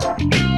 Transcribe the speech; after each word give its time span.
Praise 0.00 0.49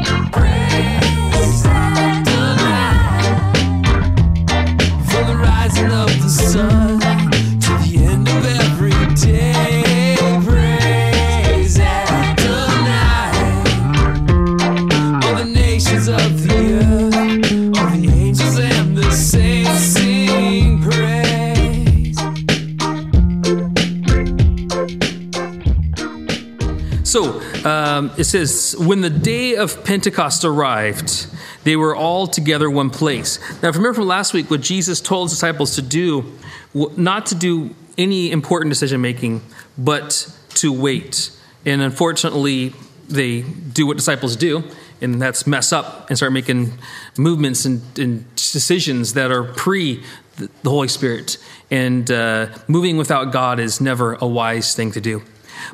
says, 28.32 28.74
when 28.78 29.02
the 29.02 29.10
day 29.10 29.54
of 29.56 29.84
Pentecost 29.84 30.44
arrived, 30.44 31.26
they 31.64 31.76
were 31.76 31.94
all 31.94 32.26
together 32.26 32.70
one 32.70 32.90
place. 32.90 33.38
Now, 33.62 33.68
if 33.68 33.74
you 33.74 33.80
remember 33.80 33.94
from 33.94 34.06
last 34.06 34.32
week, 34.32 34.50
what 34.50 34.62
Jesus 34.62 35.00
told 35.00 35.28
his 35.28 35.38
disciples 35.38 35.74
to 35.76 35.82
do, 35.82 36.32
not 36.74 37.26
to 37.26 37.34
do 37.34 37.74
any 37.98 38.32
important 38.32 38.70
decision 38.70 39.00
making, 39.00 39.42
but 39.76 40.34
to 40.54 40.72
wait. 40.72 41.30
And 41.66 41.82
unfortunately, 41.82 42.74
they 43.08 43.42
do 43.42 43.86
what 43.86 43.96
disciples 43.98 44.34
do, 44.34 44.64
and 45.00 45.20
that's 45.20 45.46
mess 45.46 45.72
up 45.72 46.08
and 46.08 46.16
start 46.16 46.32
making 46.32 46.72
movements 47.18 47.66
and, 47.66 47.82
and 47.98 48.34
decisions 48.34 49.12
that 49.12 49.30
are 49.30 49.44
pre 49.44 50.02
the 50.36 50.70
Holy 50.70 50.88
Spirit. 50.88 51.36
And 51.70 52.10
uh, 52.10 52.46
moving 52.66 52.96
without 52.96 53.32
God 53.32 53.60
is 53.60 53.80
never 53.80 54.14
a 54.14 54.26
wise 54.26 54.74
thing 54.74 54.90
to 54.92 55.00
do. 55.00 55.22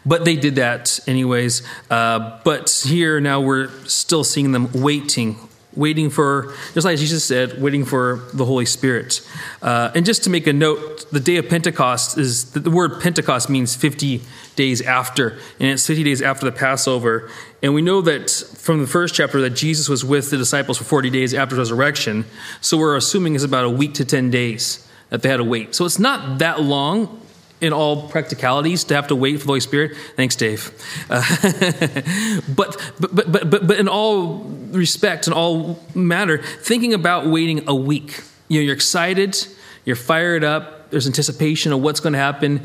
But 0.04 0.24
they 0.24 0.36
did 0.36 0.56
that 0.56 1.00
anyways. 1.06 1.62
Uh, 1.90 2.40
but 2.44 2.70
here 2.86 3.20
now 3.20 3.40
we're 3.40 3.68
still 3.86 4.24
seeing 4.24 4.52
them 4.52 4.70
waiting, 4.72 5.36
waiting 5.74 6.10
for, 6.10 6.54
just 6.74 6.84
like 6.84 6.98
Jesus 6.98 7.24
said, 7.24 7.60
waiting 7.60 7.84
for 7.84 8.22
the 8.34 8.44
Holy 8.44 8.66
Spirit. 8.66 9.26
Uh, 9.62 9.90
and 9.94 10.04
just 10.04 10.24
to 10.24 10.30
make 10.30 10.46
a 10.46 10.52
note, 10.52 11.10
the 11.10 11.20
day 11.20 11.36
of 11.36 11.48
Pentecost 11.48 12.18
is 12.18 12.52
the 12.52 12.70
word 12.70 13.00
Pentecost 13.00 13.48
means 13.48 13.74
50 13.74 14.22
days 14.56 14.82
after, 14.82 15.38
and 15.60 15.70
it's 15.70 15.86
50 15.86 16.02
days 16.02 16.20
after 16.20 16.44
the 16.44 16.52
Passover. 16.52 17.30
And 17.62 17.74
we 17.74 17.82
know 17.82 18.00
that 18.02 18.30
from 18.30 18.80
the 18.80 18.86
first 18.86 19.14
chapter 19.14 19.40
that 19.40 19.50
Jesus 19.50 19.88
was 19.88 20.04
with 20.04 20.30
the 20.30 20.36
disciples 20.36 20.78
for 20.78 20.84
40 20.84 21.10
days 21.10 21.32
after 21.32 21.56
resurrection. 21.56 22.24
So 22.60 22.76
we're 22.76 22.96
assuming 22.96 23.34
it's 23.34 23.44
about 23.44 23.64
a 23.64 23.70
week 23.70 23.94
to 23.94 24.04
10 24.04 24.30
days 24.30 24.86
that 25.10 25.22
they 25.22 25.28
had 25.28 25.38
to 25.38 25.44
wait. 25.44 25.74
So 25.74 25.84
it's 25.84 25.98
not 25.98 26.38
that 26.40 26.60
long 26.60 27.22
in 27.60 27.72
all 27.72 28.08
practicalities 28.08 28.84
to 28.84 28.94
have 28.94 29.08
to 29.08 29.16
wait 29.16 29.34
for 29.34 29.40
the 29.40 29.46
Holy 29.46 29.60
Spirit. 29.60 29.96
Thanks, 30.16 30.36
Dave. 30.36 30.72
Uh, 31.10 31.22
but, 32.54 32.92
but, 33.00 33.14
but, 33.14 33.50
but, 33.50 33.66
but, 33.66 33.78
in 33.78 33.88
all 33.88 34.44
respect, 34.70 35.26
in 35.26 35.32
all 35.32 35.82
matter, 35.94 36.38
thinking 36.38 36.94
about 36.94 37.26
waiting 37.26 37.68
a 37.68 37.74
week, 37.74 38.22
you 38.48 38.60
know, 38.60 38.64
you're 38.64 38.74
excited, 38.74 39.46
you're 39.84 39.96
fired 39.96 40.44
up, 40.44 40.90
there's 40.90 41.06
anticipation 41.06 41.72
of 41.72 41.82
what's 41.82 42.00
going 42.00 42.12
to 42.12 42.18
happen. 42.18 42.62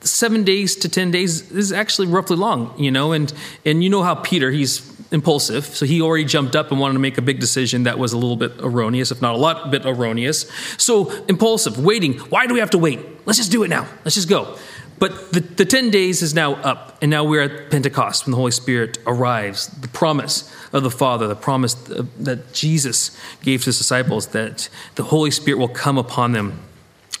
Seven 0.00 0.44
days 0.44 0.76
to 0.76 0.88
10 0.88 1.10
days 1.10 1.50
is 1.50 1.72
actually 1.72 2.06
roughly 2.06 2.36
long, 2.36 2.78
you 2.78 2.90
know, 2.90 3.12
and, 3.12 3.32
and 3.64 3.82
you 3.82 3.90
know 3.90 4.02
how 4.02 4.14
Peter, 4.14 4.50
he's 4.50 4.78
impulsive, 5.12 5.64
so 5.64 5.86
he 5.86 6.00
already 6.00 6.24
jumped 6.24 6.56
up 6.56 6.70
and 6.70 6.80
wanted 6.80 6.94
to 6.94 6.98
make 6.98 7.18
a 7.18 7.22
big 7.22 7.38
decision 7.38 7.84
that 7.84 7.98
was 7.98 8.12
a 8.12 8.18
little 8.18 8.36
bit 8.36 8.52
erroneous, 8.58 9.10
if 9.10 9.22
not 9.22 9.34
a 9.34 9.38
lot 9.38 9.70
bit 9.70 9.86
erroneous. 9.86 10.50
So 10.78 11.10
impulsive, 11.26 11.78
waiting. 11.78 12.14
Why 12.14 12.46
do 12.46 12.54
we 12.54 12.60
have 12.60 12.70
to 12.70 12.78
wait? 12.78 13.00
Let's 13.26 13.38
just 13.38 13.52
do 13.52 13.62
it 13.62 13.68
now. 13.68 13.86
Let's 14.04 14.14
just 14.14 14.28
go. 14.28 14.56
But 14.98 15.32
the, 15.32 15.40
the 15.40 15.64
10 15.64 15.90
days 15.90 16.22
is 16.22 16.34
now 16.34 16.54
up, 16.54 16.98
and 17.02 17.10
now 17.10 17.24
we're 17.24 17.42
at 17.42 17.70
Pentecost 17.70 18.24
when 18.24 18.30
the 18.30 18.38
Holy 18.38 18.50
Spirit 18.50 18.98
arrives. 19.06 19.66
The 19.66 19.88
promise 19.88 20.50
of 20.72 20.82
the 20.82 20.90
Father, 20.90 21.28
the 21.28 21.36
promise 21.36 21.74
that 21.74 22.52
Jesus 22.54 23.16
gave 23.42 23.60
to 23.60 23.66
his 23.66 23.78
disciples 23.78 24.28
that 24.28 24.68
the 24.94 25.04
Holy 25.04 25.30
Spirit 25.30 25.58
will 25.58 25.68
come 25.68 25.98
upon 25.98 26.32
them. 26.32 26.60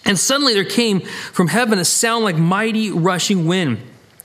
And 0.06 0.18
suddenly 0.18 0.54
there 0.54 0.64
came 0.64 1.00
from 1.00 1.48
heaven 1.48 1.78
a 1.78 1.84
sound 1.84 2.24
like 2.24 2.36
mighty 2.36 2.90
rushing 2.90 3.46
wind, 3.46 3.78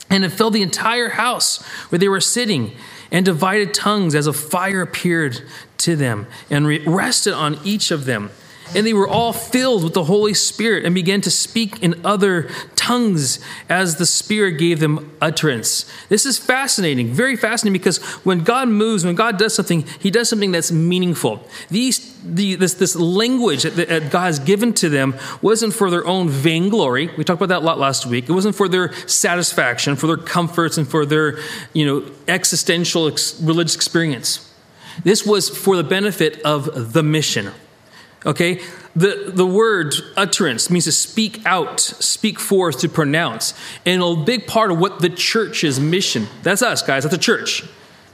and 0.09 0.23
it 0.23 0.29
filled 0.29 0.53
the 0.53 0.61
entire 0.61 1.09
house 1.09 1.61
where 1.89 1.99
they 1.99 2.07
were 2.07 2.21
sitting. 2.21 2.71
And 3.11 3.25
divided 3.25 3.73
tongues 3.73 4.15
as 4.15 4.25
a 4.25 4.33
fire 4.33 4.81
appeared 4.81 5.41
to 5.79 5.95
them 5.95 6.27
and 6.49 6.65
rested 6.87 7.33
on 7.33 7.59
each 7.63 7.91
of 7.91 8.05
them. 8.05 8.31
And 8.73 8.87
they 8.87 8.93
were 8.93 9.07
all 9.07 9.33
filled 9.33 9.83
with 9.83 9.93
the 9.93 10.05
Holy 10.05 10.33
Spirit 10.33 10.85
and 10.85 10.95
began 10.95 11.19
to 11.21 11.31
speak 11.31 11.83
in 11.83 12.05
other 12.05 12.49
tongues 12.75 13.39
as 13.69 13.97
the 13.97 14.05
Spirit 14.05 14.53
gave 14.53 14.79
them 14.79 15.15
utterance. 15.21 15.85
This 16.09 16.25
is 16.25 16.37
fascinating, 16.37 17.09
very 17.09 17.35
fascinating, 17.35 17.73
because 17.73 17.97
when 18.23 18.43
God 18.43 18.69
moves, 18.69 19.05
when 19.05 19.15
God 19.15 19.37
does 19.37 19.53
something, 19.53 19.85
He 19.99 20.09
does 20.09 20.29
something 20.29 20.51
that's 20.51 20.71
meaningful. 20.71 21.45
These, 21.69 22.17
the, 22.23 22.55
this, 22.55 22.75
this 22.75 22.95
language 22.95 23.63
that, 23.63 23.75
that 23.75 24.09
God 24.09 24.25
has 24.25 24.39
given 24.39 24.73
to 24.75 24.89
them 24.89 25.15
wasn't 25.41 25.73
for 25.73 25.89
their 25.89 26.05
own 26.07 26.29
vainglory. 26.29 27.07
We 27.17 27.23
talked 27.23 27.41
about 27.41 27.49
that 27.49 27.63
a 27.63 27.65
lot 27.65 27.77
last 27.77 28.05
week. 28.05 28.29
It 28.29 28.33
wasn't 28.33 28.55
for 28.55 28.67
their 28.67 28.93
satisfaction, 29.07 29.95
for 29.95 30.07
their 30.07 30.17
comforts, 30.17 30.77
and 30.77 30.87
for 30.87 31.05
their 31.05 31.39
you 31.73 31.85
know, 31.85 32.11
existential 32.27 33.07
ex- 33.07 33.39
religious 33.41 33.75
experience. 33.75 34.49
This 35.03 35.25
was 35.25 35.49
for 35.49 35.75
the 35.75 35.83
benefit 35.83 36.41
of 36.43 36.93
the 36.93 37.03
mission. 37.03 37.51
Okay? 38.25 38.61
The, 38.95 39.31
the 39.33 39.45
word 39.45 39.95
utterance 40.17 40.69
means 40.69 40.85
to 40.85 40.91
speak 40.91 41.45
out, 41.45 41.79
speak 41.79 42.39
forth, 42.39 42.79
to 42.81 42.89
pronounce. 42.89 43.53
And 43.85 44.01
a 44.01 44.15
big 44.15 44.47
part 44.47 44.71
of 44.71 44.79
what 44.79 44.99
the 44.99 45.09
church's 45.09 45.79
mission, 45.79 46.27
that's 46.43 46.61
us, 46.61 46.81
guys, 46.81 47.03
that's 47.03 47.15
the 47.15 47.21
church. 47.21 47.63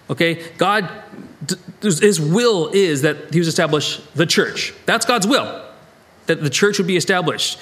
Okay? 0.10 0.44
God, 0.58 0.90
his 1.82 2.20
will 2.22 2.70
is 2.70 3.02
that 3.02 3.34
he 3.34 3.40
was 3.40 3.48
establish 3.48 3.98
the 4.16 4.26
church. 4.26 4.74
That's 4.86 5.06
God's 5.06 5.28
will, 5.28 5.66
that 6.28 6.42
the 6.42 6.50
church 6.50 6.78
would 6.78 6.88
be 6.88 6.98
established. 6.98 7.60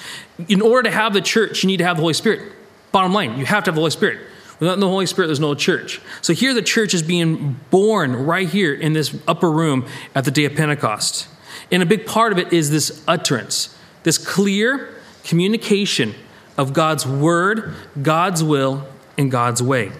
In 0.48 0.60
order 0.60 0.88
to 0.88 0.94
have 0.94 1.12
the 1.12 1.20
church, 1.20 1.62
you 1.62 1.66
need 1.68 1.78
to 1.78 1.84
have 1.84 1.96
the 1.96 2.02
Holy 2.02 2.14
Spirit. 2.14 2.52
Bottom 2.92 3.12
line, 3.12 3.38
you 3.38 3.46
have 3.46 3.64
to 3.64 3.68
have 3.68 3.74
the 3.74 3.80
Holy 3.80 3.90
Spirit. 3.90 4.20
Without 4.58 4.78
the 4.78 4.88
Holy 4.88 5.04
Spirit, 5.04 5.28
there's 5.28 5.40
no 5.40 5.54
church. 5.54 6.00
So 6.22 6.32
here 6.32 6.54
the 6.54 6.62
church 6.62 6.94
is 6.94 7.02
being 7.02 7.60
born 7.70 8.14
right 8.14 8.48
here 8.48 8.72
in 8.72 8.94
this 8.94 9.14
upper 9.28 9.50
room 9.50 9.86
at 10.14 10.24
the 10.24 10.30
day 10.30 10.46
of 10.46 10.54
Pentecost. 10.54 11.28
And 11.70 11.82
a 11.82 11.86
big 11.86 12.06
part 12.06 12.32
of 12.32 12.38
it 12.38 12.52
is 12.52 12.70
this 12.70 13.02
utterance, 13.08 13.76
this 14.02 14.18
clear 14.18 14.94
communication 15.24 16.14
of 16.56 16.72
God's 16.72 17.06
word, 17.06 17.74
God's 18.00 18.42
will, 18.42 18.86
and 19.18 19.30
God's 19.30 19.62
way. 19.62 19.92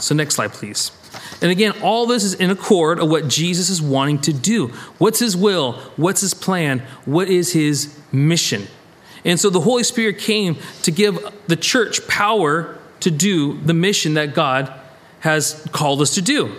So, 0.00 0.14
next 0.14 0.36
slide, 0.36 0.52
please. 0.52 0.90
And 1.40 1.50
again, 1.50 1.74
all 1.82 2.06
this 2.06 2.24
is 2.24 2.34
in 2.34 2.50
accord 2.50 2.98
of 2.98 3.10
what 3.10 3.28
Jesus 3.28 3.68
is 3.68 3.82
wanting 3.82 4.20
to 4.22 4.32
do. 4.32 4.68
What's 4.98 5.18
his 5.18 5.36
will? 5.36 5.72
What's 5.96 6.20
his 6.20 6.34
plan? 6.34 6.80
What 7.04 7.28
is 7.28 7.52
his 7.52 7.98
mission? 8.10 8.66
And 9.24 9.38
so 9.38 9.50
the 9.50 9.60
Holy 9.60 9.84
Spirit 9.84 10.18
came 10.18 10.56
to 10.82 10.90
give 10.90 11.18
the 11.46 11.56
church 11.56 12.06
power 12.08 12.78
to 13.00 13.10
do 13.10 13.60
the 13.60 13.74
mission 13.74 14.14
that 14.14 14.34
God 14.34 14.72
has 15.20 15.66
called 15.72 16.00
us 16.00 16.14
to 16.14 16.22
do. 16.22 16.54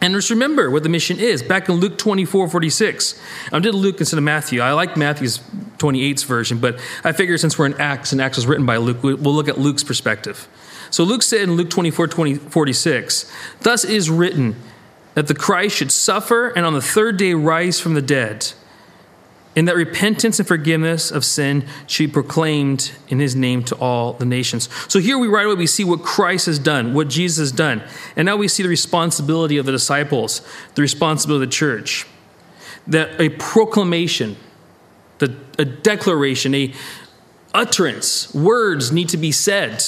And 0.00 0.14
just 0.14 0.30
remember 0.30 0.70
what 0.70 0.82
the 0.82 0.88
mission 0.88 1.18
is. 1.18 1.42
Back 1.42 1.68
in 1.68 1.76
Luke 1.76 1.98
24, 1.98 2.48
46. 2.48 3.20
I 3.52 3.58
did 3.58 3.74
Luke 3.74 4.00
instead 4.00 4.16
of 4.16 4.24
Matthew. 4.24 4.60
I 4.60 4.72
like 4.72 4.96
Matthew's 4.96 5.38
28's 5.78 6.22
version, 6.22 6.58
but 6.58 6.80
I 7.04 7.12
figure 7.12 7.36
since 7.36 7.58
we're 7.58 7.66
in 7.66 7.78
Acts 7.80 8.12
and 8.12 8.20
Acts 8.20 8.36
was 8.36 8.46
written 8.46 8.64
by 8.64 8.78
Luke, 8.78 9.02
we'll 9.02 9.16
look 9.16 9.48
at 9.48 9.58
Luke's 9.58 9.84
perspective. 9.84 10.48
So 10.90 11.04
Luke 11.04 11.22
said 11.22 11.42
in 11.42 11.52
Luke 11.52 11.70
24, 11.70 12.08
20, 12.08 12.34
46, 12.34 13.32
Thus 13.60 13.84
is 13.84 14.10
written 14.10 14.56
that 15.14 15.26
the 15.26 15.34
Christ 15.34 15.76
should 15.76 15.92
suffer 15.92 16.48
and 16.48 16.64
on 16.64 16.72
the 16.72 16.82
third 16.82 17.16
day 17.16 17.34
rise 17.34 17.78
from 17.78 17.94
the 17.94 18.02
dead, 18.02 18.52
and 19.56 19.66
that 19.66 19.74
repentance 19.74 20.38
and 20.38 20.46
forgiveness 20.46 21.10
of 21.10 21.24
sin 21.24 21.66
should 21.88 22.08
be 22.08 22.12
proclaimed 22.12 22.92
in 23.08 23.18
his 23.18 23.34
name 23.34 23.64
to 23.64 23.76
all 23.76 24.12
the 24.12 24.24
nations. 24.24 24.68
So 24.88 25.00
here 25.00 25.18
we 25.18 25.26
right 25.26 25.44
away 25.44 25.56
we 25.56 25.66
see 25.66 25.82
what 25.82 26.02
Christ 26.02 26.46
has 26.46 26.58
done, 26.58 26.94
what 26.94 27.08
Jesus 27.08 27.38
has 27.38 27.52
done. 27.52 27.82
And 28.14 28.26
now 28.26 28.36
we 28.36 28.46
see 28.46 28.62
the 28.62 28.68
responsibility 28.68 29.56
of 29.56 29.66
the 29.66 29.72
disciples, 29.72 30.40
the 30.76 30.82
responsibility 30.82 31.44
of 31.44 31.50
the 31.50 31.54
church. 31.54 32.06
That 32.86 33.20
a 33.20 33.30
proclamation, 33.30 34.36
the, 35.18 35.36
a 35.58 35.64
declaration, 35.64 36.54
a 36.54 36.72
utterance, 37.52 38.32
words 38.32 38.92
need 38.92 39.08
to 39.08 39.16
be 39.16 39.32
said. 39.32 39.82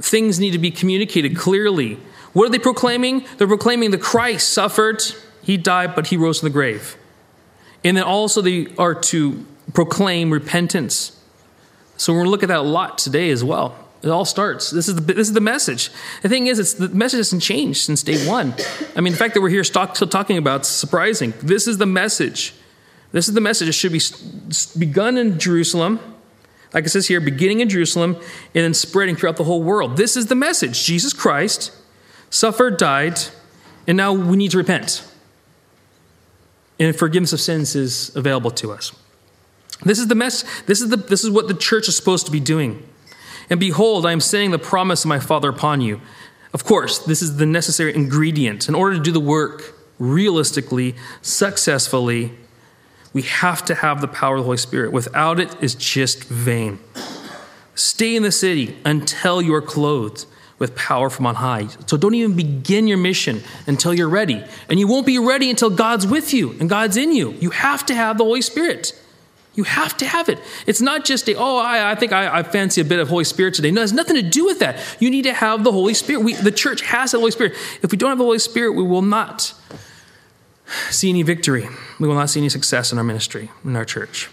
Things 0.00 0.40
need 0.40 0.52
to 0.52 0.58
be 0.58 0.70
communicated 0.70 1.36
clearly. 1.36 1.98
What 2.32 2.46
are 2.46 2.50
they 2.50 2.58
proclaiming? 2.58 3.26
They're 3.36 3.46
proclaiming 3.46 3.90
the 3.90 3.98
Christ 3.98 4.48
suffered, 4.48 5.02
he 5.42 5.58
died, 5.58 5.94
but 5.94 6.08
he 6.08 6.16
rose 6.16 6.40
from 6.40 6.48
the 6.48 6.52
grave. 6.52 6.96
And 7.86 7.96
then 7.96 8.04
also 8.04 8.42
they 8.42 8.66
are 8.78 8.94
to 8.94 9.46
proclaim 9.72 10.32
repentance. 10.32 11.22
So 11.96 12.12
we're 12.12 12.20
going 12.20 12.26
to 12.26 12.30
look 12.30 12.42
at 12.42 12.48
that 12.48 12.58
a 12.58 12.62
lot 12.62 12.98
today 12.98 13.30
as 13.30 13.44
well. 13.44 13.78
It 14.02 14.08
all 14.08 14.24
starts. 14.24 14.70
This 14.70 14.88
is 14.88 14.96
the 14.96 15.00
this 15.00 15.28
is 15.28 15.34
the 15.34 15.40
message. 15.40 15.90
The 16.22 16.28
thing 16.28 16.48
is, 16.48 16.58
it's 16.58 16.74
the 16.74 16.88
message 16.88 17.18
hasn't 17.18 17.42
changed 17.42 17.80
since 17.82 18.02
day 18.02 18.26
one. 18.26 18.54
I 18.94 19.00
mean, 19.00 19.12
the 19.12 19.18
fact 19.18 19.34
that 19.34 19.40
we're 19.40 19.48
here 19.48 19.64
still 19.64 19.86
talking 19.86 20.36
about 20.36 20.62
is 20.62 20.68
surprising. 20.68 21.32
This 21.42 21.66
is 21.66 21.78
the 21.78 21.86
message. 21.86 22.54
This 23.12 23.26
is 23.28 23.34
the 23.34 23.40
message. 23.40 23.68
It 23.68 23.72
should 23.72 23.92
be 23.92 24.00
begun 24.78 25.16
in 25.16 25.38
Jerusalem, 25.38 25.98
like 26.74 26.84
it 26.84 26.90
says 26.90 27.08
here, 27.08 27.20
beginning 27.20 27.60
in 27.60 27.68
Jerusalem, 27.68 28.16
and 28.54 28.64
then 28.64 28.74
spreading 28.74 29.16
throughout 29.16 29.36
the 29.36 29.44
whole 29.44 29.62
world. 29.62 29.96
This 29.96 30.16
is 30.16 30.26
the 30.26 30.34
message. 30.34 30.84
Jesus 30.84 31.12
Christ 31.12 31.72
suffered, 32.30 32.76
died, 32.76 33.18
And 33.86 33.96
now 33.96 34.12
we 34.12 34.36
need 34.36 34.50
to 34.50 34.58
repent. 34.58 35.02
And 36.78 36.94
forgiveness 36.94 37.32
of 37.32 37.40
sins 37.40 37.74
is 37.74 38.14
available 38.14 38.50
to 38.52 38.72
us. 38.72 38.92
This 39.84 39.98
is 39.98 40.08
the 40.08 40.14
mess. 40.14 40.44
This 40.62 40.80
is 40.80 40.88
the 40.88 40.96
this 40.96 41.24
is 41.24 41.30
what 41.30 41.48
the 41.48 41.54
church 41.54 41.88
is 41.88 41.96
supposed 41.96 42.26
to 42.26 42.32
be 42.32 42.40
doing. 42.40 42.86
And 43.48 43.60
behold, 43.60 44.06
I 44.06 44.12
am 44.12 44.20
saying 44.20 44.50
the 44.50 44.58
promise 44.58 45.04
of 45.04 45.08
my 45.08 45.20
Father 45.20 45.48
upon 45.48 45.80
you. 45.80 46.00
Of 46.52 46.64
course, 46.64 46.98
this 46.98 47.22
is 47.22 47.36
the 47.36 47.46
necessary 47.46 47.94
ingredient 47.94 48.68
in 48.68 48.74
order 48.74 48.96
to 48.96 49.02
do 49.02 49.12
the 49.12 49.20
work 49.20 49.74
realistically, 49.98 50.94
successfully. 51.22 52.32
We 53.12 53.22
have 53.22 53.64
to 53.66 53.74
have 53.74 54.00
the 54.00 54.08
power 54.08 54.36
of 54.36 54.40
the 54.40 54.44
Holy 54.44 54.56
Spirit. 54.56 54.92
Without 54.92 55.38
it, 55.40 55.54
it's 55.60 55.74
just 55.74 56.24
vain. 56.24 56.78
Stay 57.74 58.16
in 58.16 58.22
the 58.22 58.32
city 58.32 58.78
until 58.84 59.40
you 59.40 59.54
are 59.54 59.62
clothed 59.62 60.26
with 60.58 60.74
power 60.74 61.10
from 61.10 61.26
on 61.26 61.34
high. 61.36 61.66
So 61.86 61.96
don't 61.96 62.14
even 62.14 62.34
begin 62.34 62.88
your 62.88 62.98
mission 62.98 63.42
until 63.66 63.92
you're 63.92 64.08
ready. 64.08 64.42
And 64.68 64.80
you 64.80 64.88
won't 64.88 65.06
be 65.06 65.18
ready 65.18 65.50
until 65.50 65.70
God's 65.70 66.06
with 66.06 66.32
you 66.32 66.56
and 66.60 66.68
God's 66.68 66.96
in 66.96 67.12
you. 67.12 67.32
You 67.32 67.50
have 67.50 67.84
to 67.86 67.94
have 67.94 68.18
the 68.18 68.24
Holy 68.24 68.42
Spirit. 68.42 68.98
You 69.54 69.64
have 69.64 69.96
to 69.98 70.06
have 70.06 70.28
it. 70.28 70.38
It's 70.66 70.82
not 70.82 71.04
just 71.04 71.28
a, 71.28 71.34
oh, 71.34 71.56
I, 71.56 71.92
I 71.92 71.94
think 71.94 72.12
I, 72.12 72.38
I, 72.38 72.42
fancy 72.42 72.82
a 72.82 72.84
bit 72.84 73.00
of 73.00 73.08
Holy 73.08 73.24
Spirit 73.24 73.54
today. 73.54 73.70
No, 73.70 73.80
it 73.80 73.84
has 73.84 73.92
nothing 73.92 74.16
to 74.16 74.22
do 74.22 74.44
with 74.44 74.58
that. 74.58 74.78
You 75.00 75.10
need 75.10 75.22
to 75.22 75.32
have 75.32 75.64
the 75.64 75.72
Holy 75.72 75.94
Spirit. 75.94 76.24
We, 76.24 76.34
the 76.34 76.50
church 76.50 76.82
has 76.82 77.12
the 77.12 77.18
Holy 77.18 77.30
Spirit. 77.30 77.54
If 77.82 77.90
we 77.90 77.96
don't 77.96 78.10
have 78.10 78.18
the 78.18 78.24
Holy 78.24 78.38
Spirit, 78.38 78.72
we 78.72 78.82
will 78.82 79.02
not 79.02 79.54
see 80.90 81.08
any 81.08 81.22
victory. 81.22 81.68
We 81.98 82.06
will 82.06 82.14
not 82.14 82.28
see 82.28 82.40
any 82.40 82.50
success 82.50 82.92
in 82.92 82.98
our 82.98 83.04
ministry, 83.04 83.50
in 83.64 83.76
our 83.76 83.86
church. 83.86 84.28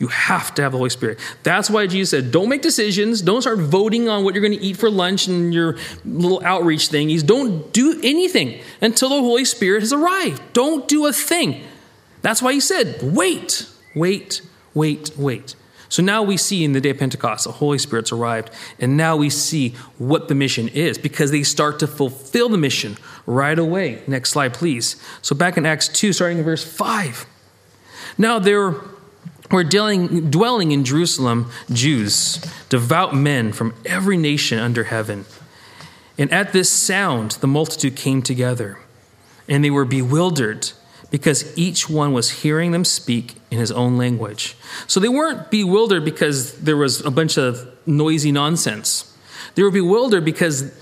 You 0.00 0.08
have 0.08 0.54
to 0.54 0.62
have 0.62 0.72
the 0.72 0.78
Holy 0.78 0.90
Spirit. 0.90 1.18
That's 1.42 1.68
why 1.68 1.86
Jesus 1.86 2.10
said, 2.10 2.32
don't 2.32 2.48
make 2.48 2.62
decisions. 2.62 3.20
Don't 3.20 3.42
start 3.42 3.58
voting 3.58 4.08
on 4.08 4.24
what 4.24 4.34
you're 4.34 4.40
going 4.42 4.58
to 4.58 4.64
eat 4.64 4.78
for 4.78 4.90
lunch 4.90 5.28
and 5.28 5.52
your 5.52 5.76
little 6.06 6.42
outreach 6.42 6.88
thingies. 6.88 7.24
Don't 7.24 7.70
do 7.72 8.00
anything 8.02 8.60
until 8.80 9.10
the 9.10 9.20
Holy 9.20 9.44
Spirit 9.44 9.80
has 9.80 9.92
arrived. 9.92 10.40
Don't 10.54 10.88
do 10.88 11.06
a 11.06 11.12
thing. 11.12 11.62
That's 12.22 12.40
why 12.40 12.54
he 12.54 12.60
said, 12.60 12.98
wait, 13.02 13.68
wait, 13.94 14.40
wait, 14.72 15.10
wait. 15.18 15.54
So 15.90 16.02
now 16.02 16.22
we 16.22 16.38
see 16.38 16.64
in 16.64 16.72
the 16.72 16.80
day 16.80 16.90
of 16.90 16.98
Pentecost, 16.98 17.44
the 17.44 17.52
Holy 17.52 17.76
Spirit's 17.76 18.12
arrived, 18.12 18.50
and 18.78 18.96
now 18.96 19.16
we 19.16 19.28
see 19.28 19.70
what 19.98 20.28
the 20.28 20.34
mission 20.34 20.68
is 20.68 20.96
because 20.96 21.30
they 21.30 21.42
start 21.42 21.78
to 21.80 21.86
fulfill 21.86 22.48
the 22.48 22.56
mission 22.56 22.96
right 23.26 23.58
away. 23.58 24.02
Next 24.06 24.30
slide, 24.30 24.54
please. 24.54 24.96
So 25.20 25.34
back 25.34 25.58
in 25.58 25.66
Acts 25.66 25.88
2, 25.88 26.14
starting 26.14 26.38
in 26.38 26.44
verse 26.44 26.64
5. 26.64 27.26
Now 28.16 28.38
there 28.38 28.76
were 29.50 29.64
dwelling, 29.64 30.30
dwelling 30.30 30.72
in 30.72 30.84
Jerusalem 30.84 31.50
Jews, 31.72 32.40
devout 32.68 33.14
men 33.14 33.52
from 33.52 33.74
every 33.84 34.16
nation 34.16 34.58
under 34.58 34.84
heaven. 34.84 35.24
And 36.18 36.30
at 36.32 36.52
this 36.52 36.70
sound, 36.70 37.32
the 37.32 37.46
multitude 37.46 37.96
came 37.96 38.22
together, 38.22 38.78
and 39.48 39.64
they 39.64 39.70
were 39.70 39.84
bewildered 39.84 40.70
because 41.10 41.56
each 41.58 41.90
one 41.90 42.12
was 42.12 42.42
hearing 42.42 42.70
them 42.70 42.84
speak 42.84 43.34
in 43.50 43.58
his 43.58 43.72
own 43.72 43.96
language. 43.96 44.56
So 44.86 45.00
they 45.00 45.08
weren't 45.08 45.50
bewildered 45.50 46.04
because 46.04 46.60
there 46.60 46.76
was 46.76 47.04
a 47.04 47.10
bunch 47.10 47.36
of 47.36 47.68
noisy 47.84 48.30
nonsense. 48.30 49.12
They 49.56 49.64
were 49.64 49.72
bewildered 49.72 50.24
because 50.24 50.72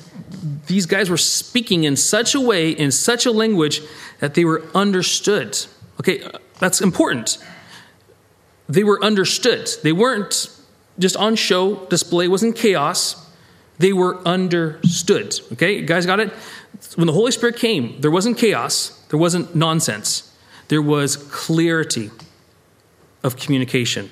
these 0.67 0.85
guys 0.85 1.09
were 1.09 1.17
speaking 1.17 1.85
in 1.85 1.97
such 1.97 2.35
a 2.35 2.41
way, 2.41 2.71
in 2.71 2.91
such 2.91 3.25
a 3.25 3.31
language, 3.31 3.81
that 4.21 4.35
they 4.35 4.45
were 4.45 4.65
understood. 4.75 5.59
Okay, 6.01 6.23
uh, 6.23 6.33
that's 6.59 6.83
important 6.83 7.39
they 8.69 8.85
were 8.85 9.03
understood. 9.03 9.71
They 9.83 9.93
weren't 9.93 10.51
just 10.99 11.17
on 11.17 11.37
show, 11.37 11.87
display 11.87 12.29
wasn't 12.29 12.57
chaos. 12.57 13.27
They 13.79 13.93
were 13.93 14.19
understood. 14.27 15.39
Okay, 15.53 15.79
you 15.79 15.87
guys 15.87 16.05
got 16.05 16.21
it? 16.21 16.33
When 16.97 17.07
the 17.07 17.13
Holy 17.13 17.31
Spirit 17.31 17.57
came, 17.57 18.01
there 18.01 18.11
wasn't 18.11 18.37
chaos, 18.37 19.05
there 19.09 19.19
wasn't 19.19 19.55
nonsense, 19.55 20.37
there 20.69 20.83
was 20.83 21.17
clarity 21.17 22.11
of 23.23 23.37
communication. 23.37 24.11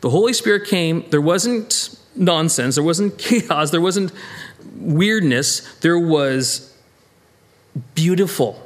The 0.00 0.10
Holy 0.10 0.32
Spirit 0.32 0.68
came, 0.68 1.04
there 1.10 1.20
wasn't 1.20 1.98
nonsense, 2.14 2.74
there 2.74 2.84
wasn't 2.84 3.18
chaos, 3.18 3.70
there 3.70 3.80
wasn't 3.80 4.12
weirdness, 4.74 5.60
there 5.78 5.98
was 5.98 6.74
beautiful, 7.94 8.62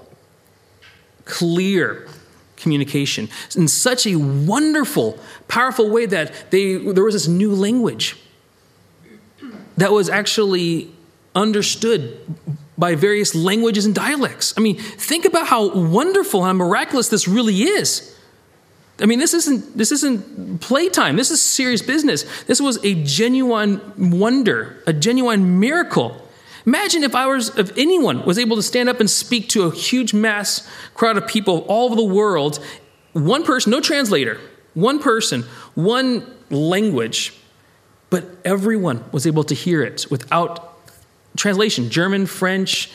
clear, 1.25 2.09
communication 2.61 3.29
in 3.57 3.69
such 3.69 4.07
a 4.07 4.17
wonderful, 4.17 5.19
powerful 5.49 5.91
way 5.91 6.07
that 6.07 6.51
they, 6.51 6.77
there 6.77 7.05
was 7.05 7.15
this 7.15 7.29
new 7.29 7.55
language 7.55 8.17
that 9.77 9.93
was 9.93 10.09
actually 10.09 10.91
understood 11.35 12.21
by 12.77 12.95
various 12.95 13.35
languages 13.35 13.85
and 13.87 13.95
dialects. 13.95 14.55
I 14.57 14.61
mean, 14.61 14.77
think 14.77 15.25
about 15.25 15.47
how 15.47 15.75
wonderful 15.75 16.45
and 16.45 16.59
miraculous 16.59 17.09
this 17.09 17.29
really 17.29 17.63
is. 17.63 18.17
I 19.01 19.07
mean, 19.07 19.19
this 19.19 19.33
isn't 19.33 19.79
this 19.79 19.93
isn't 19.93 20.61
playtime. 20.61 21.17
This 21.17 21.31
is 21.31 21.41
serious 21.41 21.81
business. 21.81 22.25
This 22.45 22.61
was 22.61 22.83
a 22.85 23.03
genuine 23.05 23.81
wonder, 23.97 24.83
a 24.87 24.93
genuine 24.93 25.59
miracle 25.59 26.29
Imagine 26.67 27.03
if 27.05 27.15
I 27.15 27.27
was, 27.27 27.57
if 27.59 27.77
anyone 27.77 28.25
was 28.25 28.39
able 28.39 28.57
to 28.57 28.63
stand 28.63 28.89
up 28.89 29.01
and 29.01 29.09
speak 29.11 29.49
to 29.51 29.65
a 29.65 29.71
huge 29.71 30.13
mass 30.13 30.69
crowd 30.95 31.17
of 31.17 31.27
people 31.27 31.61
all 31.69 31.87
over 31.87 31.97
the 31.97 32.05
world, 32.05 32.59
one 33.13 33.45
person, 33.45 33.71
no 33.71 33.81
translator, 33.81 34.39
one 34.75 34.99
person, 34.99 35.43
one 35.75 36.27
language, 36.51 37.35
but 38.11 38.25
everyone 38.45 39.05
was 39.13 39.27
able 39.27 39.45
to 39.45 39.55
hear 39.55 39.83
it 39.83 40.07
without 40.11 40.79
translation 41.37 41.91
German, 41.91 42.27
French, 42.27 42.91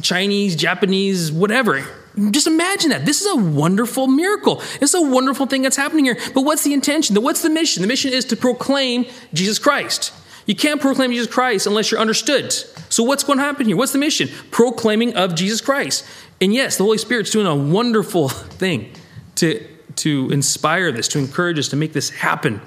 Chinese, 0.00 0.56
Japanese, 0.56 1.30
whatever. 1.30 1.84
Just 2.30 2.46
imagine 2.46 2.90
that. 2.90 3.04
This 3.04 3.20
is 3.20 3.26
a 3.26 3.36
wonderful 3.36 4.06
miracle. 4.06 4.62
It's 4.80 4.94
a 4.94 5.02
wonderful 5.02 5.46
thing 5.46 5.62
that's 5.62 5.76
happening 5.76 6.04
here. 6.04 6.16
But 6.32 6.42
what's 6.42 6.62
the 6.62 6.72
intention? 6.72 7.20
What's 7.20 7.42
the 7.42 7.50
mission? 7.50 7.82
The 7.82 7.88
mission 7.88 8.12
is 8.12 8.24
to 8.26 8.36
proclaim 8.36 9.06
Jesus 9.32 9.58
Christ. 9.58 10.12
You 10.46 10.54
can't 10.54 10.80
proclaim 10.80 11.10
Jesus 11.10 11.32
Christ 11.32 11.66
unless 11.66 11.90
you're 11.90 12.00
understood. 12.00 12.52
So, 12.52 13.02
what's 13.02 13.24
going 13.24 13.38
to 13.38 13.44
happen 13.44 13.66
here? 13.66 13.76
What's 13.76 13.92
the 13.92 13.98
mission? 13.98 14.28
Proclaiming 14.50 15.14
of 15.14 15.34
Jesus 15.34 15.60
Christ. 15.60 16.04
And 16.40 16.52
yes, 16.52 16.76
the 16.76 16.84
Holy 16.84 16.98
Spirit's 16.98 17.30
doing 17.30 17.46
a 17.46 17.54
wonderful 17.54 18.28
thing 18.28 18.92
to, 19.36 19.66
to 19.96 20.30
inspire 20.30 20.92
this, 20.92 21.08
to 21.08 21.18
encourage 21.18 21.58
us 21.58 21.68
to 21.68 21.76
make 21.76 21.92
this 21.92 22.10
happen. 22.10 22.60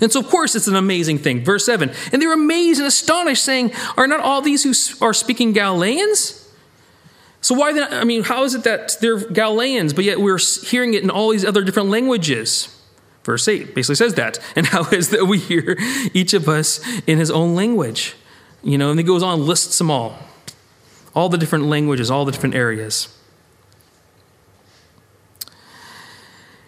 And 0.00 0.12
so, 0.12 0.20
of 0.20 0.28
course, 0.28 0.54
it's 0.54 0.66
an 0.66 0.76
amazing 0.76 1.18
thing. 1.18 1.44
Verse 1.44 1.64
7 1.64 1.92
And 2.12 2.22
they 2.22 2.26
were 2.26 2.32
amazed 2.32 2.78
and 2.78 2.86
astonished, 2.86 3.44
saying, 3.44 3.72
Are 3.96 4.06
not 4.06 4.20
all 4.20 4.40
these 4.40 4.62
who 4.62 5.04
are 5.04 5.14
speaking 5.14 5.52
Galileans? 5.52 6.48
So, 7.40 7.54
why 7.54 7.72
then? 7.72 7.92
I 7.92 8.04
mean, 8.04 8.24
how 8.24 8.44
is 8.44 8.54
it 8.54 8.64
that 8.64 8.96
they're 9.00 9.18
Galileans, 9.18 9.92
but 9.92 10.04
yet 10.04 10.20
we're 10.20 10.38
hearing 10.38 10.94
it 10.94 11.02
in 11.02 11.10
all 11.10 11.30
these 11.30 11.44
other 11.44 11.62
different 11.62 11.88
languages? 11.88 12.74
Verse 13.28 13.46
8 13.46 13.74
basically 13.74 13.96
says 13.96 14.14
that. 14.14 14.38
And 14.56 14.68
how 14.68 14.88
is 14.88 15.10
that 15.10 15.26
we 15.26 15.36
hear 15.36 15.76
each 16.14 16.32
of 16.32 16.48
us 16.48 16.80
in 17.06 17.18
his 17.18 17.30
own 17.30 17.54
language? 17.54 18.16
You 18.62 18.78
know, 18.78 18.88
and 18.88 18.98
he 18.98 19.04
goes 19.04 19.22
on, 19.22 19.44
lists 19.46 19.76
them 19.76 19.90
all. 19.90 20.18
All 21.14 21.28
the 21.28 21.36
different 21.36 21.66
languages, 21.66 22.10
all 22.10 22.24
the 22.24 22.32
different 22.32 22.54
areas. 22.54 23.14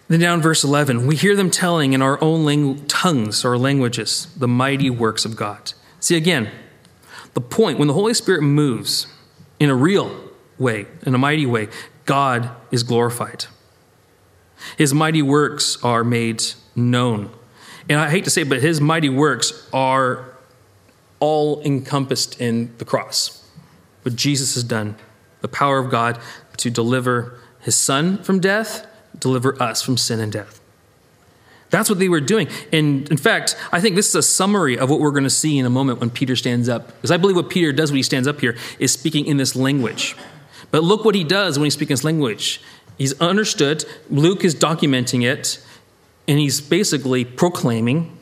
Then 0.07 0.19
down 0.19 0.39
verse 0.39 0.63
11, 0.63 1.07
we 1.07 1.15
hear 1.15 1.35
them 1.35 1.49
telling 1.49 1.93
in 1.93 2.03
our 2.03 2.23
own 2.23 2.85
tongues 2.85 3.43
or 3.43 3.57
languages 3.57 4.27
the 4.37 4.47
mighty 4.47 4.91
works 4.91 5.25
of 5.25 5.35
God. 5.35 5.73
See, 5.99 6.15
again, 6.15 6.51
the 7.33 7.41
point 7.41 7.79
when 7.79 7.87
the 7.87 7.95
Holy 7.95 8.13
Spirit 8.13 8.43
moves 8.43 9.07
in 9.59 9.71
a 9.71 9.75
real 9.75 10.15
way, 10.59 10.85
in 11.07 11.15
a 11.15 11.17
mighty 11.17 11.47
way, 11.47 11.69
God 12.05 12.51
is 12.69 12.83
glorified. 12.83 13.45
His 14.77 14.93
mighty 14.93 15.21
works 15.21 15.77
are 15.83 16.03
made 16.03 16.43
known. 16.75 17.31
And 17.89 17.99
I 17.99 18.09
hate 18.09 18.23
to 18.25 18.29
say 18.29 18.41
it, 18.41 18.49
but 18.49 18.61
his 18.61 18.79
mighty 18.79 19.09
works 19.09 19.67
are 19.73 20.25
all 21.19 21.61
encompassed 21.61 22.39
in 22.39 22.75
the 22.77 22.85
cross. 22.85 23.49
What 24.03 24.15
Jesus 24.15 24.55
has 24.55 24.63
done, 24.63 24.95
the 25.41 25.47
power 25.47 25.79
of 25.79 25.91
God 25.91 26.19
to 26.57 26.69
deliver 26.69 27.39
his 27.59 27.75
son 27.75 28.21
from 28.23 28.39
death, 28.39 28.87
deliver 29.17 29.61
us 29.61 29.81
from 29.81 29.97
sin 29.97 30.19
and 30.19 30.31
death. 30.31 30.59
That's 31.69 31.89
what 31.89 31.99
they 31.99 32.09
were 32.09 32.19
doing. 32.19 32.49
And 32.73 33.09
in 33.09 33.17
fact, 33.17 33.55
I 33.71 33.79
think 33.79 33.95
this 33.95 34.09
is 34.09 34.15
a 34.15 34.21
summary 34.21 34.77
of 34.77 34.89
what 34.89 34.99
we're 34.99 35.11
going 35.11 35.23
to 35.23 35.29
see 35.29 35.57
in 35.57 35.65
a 35.65 35.69
moment 35.69 35.99
when 35.99 36.09
Peter 36.09 36.35
stands 36.35 36.67
up. 36.67 36.87
Because 36.87 37.11
I 37.11 37.17
believe 37.17 37.37
what 37.37 37.49
Peter 37.49 37.71
does 37.71 37.91
when 37.91 37.97
he 37.97 38.03
stands 38.03 38.27
up 38.27 38.41
here 38.41 38.57
is 38.77 38.91
speaking 38.91 39.25
in 39.25 39.37
this 39.37 39.55
language. 39.55 40.15
But 40.69 40.83
look 40.83 41.05
what 41.05 41.15
he 41.15 41.23
does 41.23 41.57
when 41.57 41.65
he 41.65 41.69
speaks 41.69 41.89
in 41.89 41.93
this 41.93 42.03
language. 42.03 42.61
He's 43.01 43.19
understood. 43.19 43.83
Luke 44.11 44.43
is 44.43 44.53
documenting 44.53 45.25
it, 45.25 45.59
and 46.27 46.37
he's 46.37 46.61
basically 46.61 47.25
proclaiming 47.25 48.15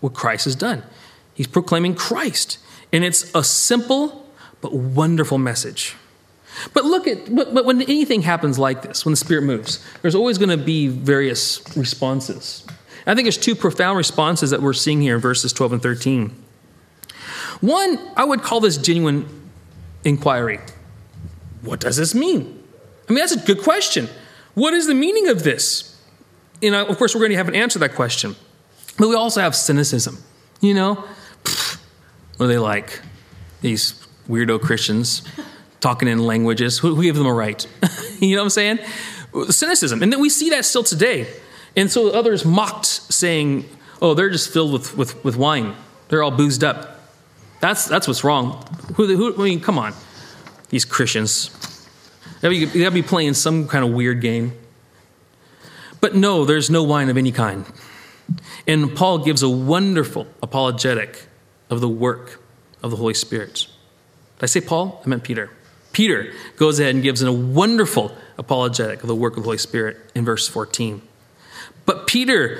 what 0.00 0.12
Christ 0.12 0.44
has 0.44 0.54
done. 0.54 0.82
He's 1.32 1.46
proclaiming 1.46 1.94
Christ. 1.94 2.58
And 2.92 3.04
it's 3.04 3.34
a 3.34 3.42
simple 3.42 4.28
but 4.60 4.74
wonderful 4.74 5.38
message. 5.38 5.96
But 6.74 6.84
look 6.84 7.06
at, 7.06 7.34
but, 7.34 7.54
but 7.54 7.64
when 7.64 7.80
anything 7.80 8.20
happens 8.20 8.58
like 8.58 8.82
this, 8.82 9.06
when 9.06 9.12
the 9.14 9.16
Spirit 9.16 9.44
moves, 9.44 9.82
there's 10.02 10.14
always 10.14 10.36
going 10.36 10.50
to 10.50 10.62
be 10.62 10.88
various 10.88 11.74
responses. 11.74 12.66
I 13.06 13.14
think 13.14 13.24
there's 13.24 13.38
two 13.38 13.54
profound 13.54 13.96
responses 13.96 14.50
that 14.50 14.60
we're 14.60 14.74
seeing 14.74 15.00
here 15.00 15.14
in 15.14 15.22
verses 15.22 15.54
12 15.54 15.72
and 15.72 15.82
13. 15.82 16.44
One, 17.62 17.98
I 18.14 18.24
would 18.24 18.42
call 18.42 18.60
this 18.60 18.76
genuine 18.76 19.50
inquiry. 20.04 20.60
what 21.62 21.80
does 21.80 21.96
this 21.96 22.14
mean? 22.14 22.64
I 23.08 23.12
mean, 23.12 23.20
that's 23.20 23.32
a 23.32 23.38
good 23.38 23.62
question. 23.62 24.08
What 24.54 24.74
is 24.74 24.86
the 24.86 24.94
meaning 24.94 25.28
of 25.28 25.42
this? 25.42 25.96
You 26.60 26.74
uh, 26.74 26.82
know, 26.82 26.86
of 26.86 26.98
course, 26.98 27.14
we're 27.14 27.20
going 27.20 27.32
to 27.32 27.36
have 27.36 27.48
an 27.48 27.54
answer 27.54 27.74
to 27.74 27.78
that 27.80 27.94
question. 27.94 28.36
But 28.98 29.08
we 29.08 29.14
also 29.14 29.40
have 29.40 29.54
cynicism. 29.54 30.18
You 30.60 30.74
know, 30.74 30.94
what 32.36 32.46
are 32.46 32.46
they 32.46 32.58
like? 32.58 33.00
These 33.60 34.06
weirdo 34.28 34.60
Christians 34.60 35.22
talking 35.80 36.08
in 36.08 36.18
languages. 36.18 36.78
Who, 36.78 36.94
who 36.94 37.02
gave 37.02 37.16
them 37.16 37.26
a 37.26 37.32
right? 37.32 37.66
you 38.20 38.34
know 38.34 38.42
what 38.42 38.46
I'm 38.46 38.50
saying? 38.50 38.78
Cynicism. 39.48 40.02
And 40.02 40.12
then 40.12 40.20
we 40.20 40.30
see 40.30 40.50
that 40.50 40.64
still 40.64 40.82
today. 40.82 41.28
And 41.76 41.90
so 41.90 42.10
others 42.10 42.44
mocked, 42.44 42.86
saying, 42.86 43.66
oh, 44.00 44.14
they're 44.14 44.30
just 44.30 44.52
filled 44.52 44.72
with, 44.72 44.96
with, 44.96 45.22
with 45.22 45.36
wine. 45.36 45.76
They're 46.08 46.22
all 46.22 46.30
boozed 46.30 46.64
up. 46.64 47.00
That's, 47.60 47.84
that's 47.84 48.08
what's 48.08 48.24
wrong. 48.24 48.64
Who, 48.94 49.14
who, 49.16 49.34
I 49.34 49.44
mean, 49.44 49.60
come 49.60 49.78
on. 49.78 49.92
These 50.70 50.84
Christians. 50.86 51.50
You 52.54 52.66
gotta 52.66 52.90
be 52.90 53.02
playing 53.02 53.34
some 53.34 53.68
kind 53.68 53.84
of 53.84 53.92
weird 53.92 54.20
game. 54.20 54.52
But 56.00 56.14
no, 56.14 56.44
there's 56.44 56.70
no 56.70 56.82
wine 56.82 57.08
of 57.08 57.16
any 57.16 57.32
kind. 57.32 57.64
And 58.66 58.94
Paul 58.94 59.18
gives 59.18 59.42
a 59.42 59.48
wonderful 59.48 60.26
apologetic 60.42 61.26
of 61.70 61.80
the 61.80 61.88
work 61.88 62.42
of 62.82 62.90
the 62.90 62.96
Holy 62.96 63.14
Spirit. 63.14 63.66
Did 64.38 64.44
I 64.44 64.46
say 64.46 64.60
Paul? 64.60 65.00
I 65.04 65.08
meant 65.08 65.24
Peter. 65.24 65.50
Peter 65.92 66.32
goes 66.56 66.78
ahead 66.78 66.94
and 66.94 67.02
gives 67.02 67.22
a 67.22 67.32
wonderful 67.32 68.14
apologetic 68.36 69.02
of 69.02 69.08
the 69.08 69.14
work 69.14 69.36
of 69.36 69.42
the 69.42 69.46
Holy 69.46 69.58
Spirit 69.58 69.96
in 70.14 70.24
verse 70.24 70.46
14. 70.46 71.00
But 71.86 72.06
Peter, 72.06 72.58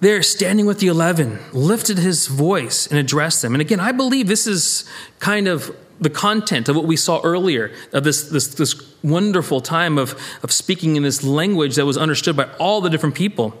there 0.00 0.22
standing 0.22 0.66
with 0.66 0.78
the 0.80 0.88
eleven, 0.88 1.38
lifted 1.52 1.98
his 1.98 2.26
voice 2.26 2.86
and 2.86 2.98
addressed 2.98 3.40
them. 3.42 3.54
And 3.54 3.62
again, 3.62 3.80
I 3.80 3.92
believe 3.92 4.26
this 4.28 4.46
is 4.46 4.84
kind 5.20 5.48
of 5.48 5.74
the 6.00 6.10
content 6.10 6.68
of 6.68 6.76
what 6.76 6.86
we 6.86 6.96
saw 6.96 7.20
earlier 7.22 7.70
of 7.92 8.04
this, 8.04 8.28
this, 8.30 8.48
this 8.48 8.94
wonderful 9.02 9.60
time 9.60 9.98
of, 9.98 10.18
of 10.42 10.50
speaking 10.50 10.96
in 10.96 11.02
this 11.02 11.22
language 11.22 11.76
that 11.76 11.84
was 11.84 11.98
understood 11.98 12.36
by 12.36 12.44
all 12.58 12.80
the 12.80 12.88
different 12.88 13.14
people. 13.14 13.54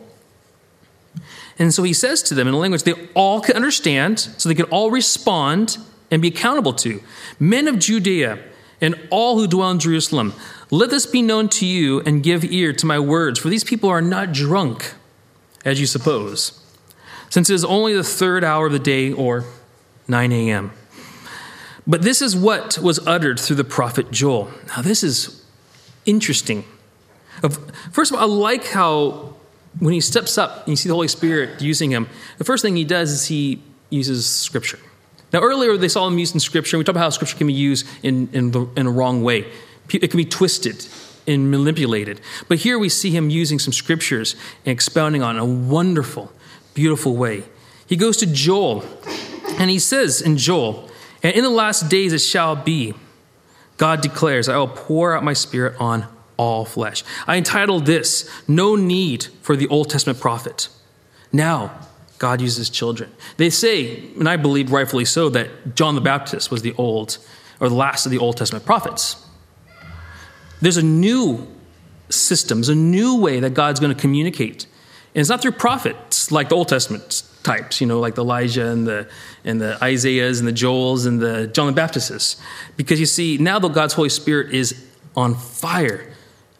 And 1.58 1.74
so 1.74 1.82
he 1.82 1.92
says 1.92 2.22
to 2.22 2.34
them 2.34 2.48
in 2.48 2.54
a 2.54 2.58
language 2.58 2.84
they 2.84 2.94
all 3.14 3.42
could 3.42 3.56
understand, 3.56 4.18
so 4.18 4.48
they 4.48 4.54
could 4.54 4.70
all 4.70 4.90
respond 4.90 5.76
and 6.10 6.22
be 6.22 6.28
accountable 6.28 6.72
to. 6.72 7.02
Men 7.38 7.68
of 7.68 7.78
Judea 7.78 8.38
and 8.80 8.98
all 9.10 9.38
who 9.38 9.46
dwell 9.46 9.70
in 9.70 9.78
Jerusalem, 9.78 10.32
let 10.70 10.88
this 10.88 11.04
be 11.04 11.20
known 11.20 11.50
to 11.50 11.66
you 11.66 12.00
and 12.00 12.22
give 12.22 12.44
ear 12.44 12.72
to 12.72 12.86
my 12.86 12.98
words, 12.98 13.38
for 13.38 13.50
these 13.50 13.64
people 13.64 13.90
are 13.90 14.00
not 14.00 14.32
drunk, 14.32 14.94
as 15.64 15.78
you 15.78 15.86
suppose, 15.86 16.58
since 17.28 17.50
it 17.50 17.54
is 17.54 17.64
only 17.64 17.92
the 17.94 18.04
third 18.04 18.42
hour 18.42 18.66
of 18.66 18.72
the 18.72 18.78
day 18.78 19.12
or 19.12 19.44
9 20.08 20.32
a.m. 20.32 20.72
But 21.86 22.02
this 22.02 22.22
is 22.22 22.36
what 22.36 22.78
was 22.78 22.98
uttered 23.06 23.40
through 23.40 23.56
the 23.56 23.64
prophet 23.64 24.10
Joel. 24.10 24.50
Now, 24.68 24.82
this 24.82 25.02
is 25.02 25.44
interesting. 26.06 26.64
First 27.92 28.12
of 28.12 28.18
all, 28.18 28.22
I 28.22 28.32
like 28.32 28.66
how 28.66 29.34
when 29.78 29.94
he 29.94 30.00
steps 30.00 30.36
up 30.36 30.60
and 30.60 30.68
you 30.68 30.76
see 30.76 30.88
the 30.88 30.94
Holy 30.94 31.08
Spirit 31.08 31.62
using 31.62 31.90
him, 31.90 32.08
the 32.38 32.44
first 32.44 32.62
thing 32.62 32.76
he 32.76 32.84
does 32.84 33.10
is 33.10 33.26
he 33.26 33.62
uses 33.88 34.28
scripture. 34.28 34.78
Now, 35.32 35.40
earlier 35.40 35.76
they 35.76 35.88
saw 35.88 36.06
him 36.06 36.18
using 36.18 36.40
scripture. 36.40 36.76
We 36.76 36.84
talked 36.84 36.96
about 36.96 37.04
how 37.04 37.10
scripture 37.10 37.36
can 37.36 37.46
be 37.46 37.52
used 37.52 37.86
in, 38.02 38.28
in, 38.32 38.50
the, 38.50 38.66
in 38.76 38.86
a 38.86 38.90
wrong 38.90 39.22
way, 39.22 39.46
it 39.92 40.10
can 40.10 40.18
be 40.18 40.24
twisted 40.24 40.86
and 41.26 41.50
manipulated. 41.50 42.20
But 42.48 42.58
here 42.58 42.78
we 42.78 42.88
see 42.88 43.10
him 43.10 43.30
using 43.30 43.58
some 43.58 43.72
scriptures 43.72 44.34
and 44.64 44.72
expounding 44.72 45.22
on 45.22 45.38
a 45.38 45.44
wonderful, 45.44 46.32
beautiful 46.74 47.16
way. 47.16 47.44
He 47.86 47.96
goes 47.96 48.16
to 48.18 48.26
Joel, 48.26 48.84
and 49.58 49.70
he 49.70 49.78
says 49.78 50.20
in 50.20 50.36
Joel, 50.36 50.89
and 51.22 51.34
in 51.34 51.42
the 51.42 51.50
last 51.50 51.88
days 51.88 52.12
it 52.12 52.20
shall 52.20 52.56
be, 52.56 52.94
God 53.76 54.00
declares, 54.00 54.48
I 54.48 54.56
will 54.56 54.68
pour 54.68 55.14
out 55.14 55.24
my 55.24 55.32
spirit 55.32 55.74
on 55.80 56.06
all 56.36 56.64
flesh. 56.64 57.04
I 57.26 57.36
entitled 57.36 57.86
this, 57.86 58.28
No 58.48 58.74
Need 58.74 59.26
for 59.42 59.56
the 59.56 59.68
Old 59.68 59.90
Testament 59.90 60.20
Prophet. 60.20 60.68
Now, 61.32 61.72
God 62.18 62.40
uses 62.40 62.68
children. 62.68 63.10
They 63.38 63.50
say, 63.50 64.10
and 64.18 64.28
I 64.28 64.36
believe 64.36 64.72
rightfully 64.72 65.06
so, 65.06 65.28
that 65.30 65.74
John 65.74 65.94
the 65.94 66.00
Baptist 66.00 66.50
was 66.50 66.62
the 66.62 66.74
old, 66.74 67.18
or 67.60 67.68
the 67.68 67.74
last 67.74 68.04
of 68.04 68.12
the 68.12 68.18
Old 68.18 68.36
Testament 68.36 68.66
prophets. 68.66 69.24
There's 70.60 70.76
a 70.76 70.82
new 70.82 71.48
system, 72.10 72.58
there's 72.58 72.68
a 72.68 72.74
new 72.74 73.18
way 73.20 73.40
that 73.40 73.54
God's 73.54 73.80
going 73.80 73.94
to 73.94 74.00
communicate. 74.00 74.66
And 75.14 75.20
it's 75.20 75.30
not 75.30 75.40
through 75.40 75.52
prophets 75.52 76.30
like 76.30 76.50
the 76.50 76.56
Old 76.56 76.68
Testament 76.68 77.22
types, 77.42 77.80
you 77.80 77.86
know, 77.86 78.00
like 78.00 78.14
the 78.14 78.22
Elijah 78.22 78.68
and 78.68 78.86
the 78.86 79.08
and 79.44 79.60
the 79.60 79.82
Isaiahs 79.82 80.40
and 80.40 80.48
the 80.48 80.52
Joels 80.52 81.06
and 81.06 81.20
the 81.20 81.46
John 81.46 81.66
the 81.66 81.72
Baptists. 81.72 82.40
Because 82.76 83.00
you 83.00 83.06
see, 83.06 83.38
now 83.38 83.58
that 83.58 83.72
God's 83.72 83.94
Holy 83.94 84.08
Spirit 84.08 84.54
is 84.54 84.86
on 85.16 85.34
fire, 85.34 86.06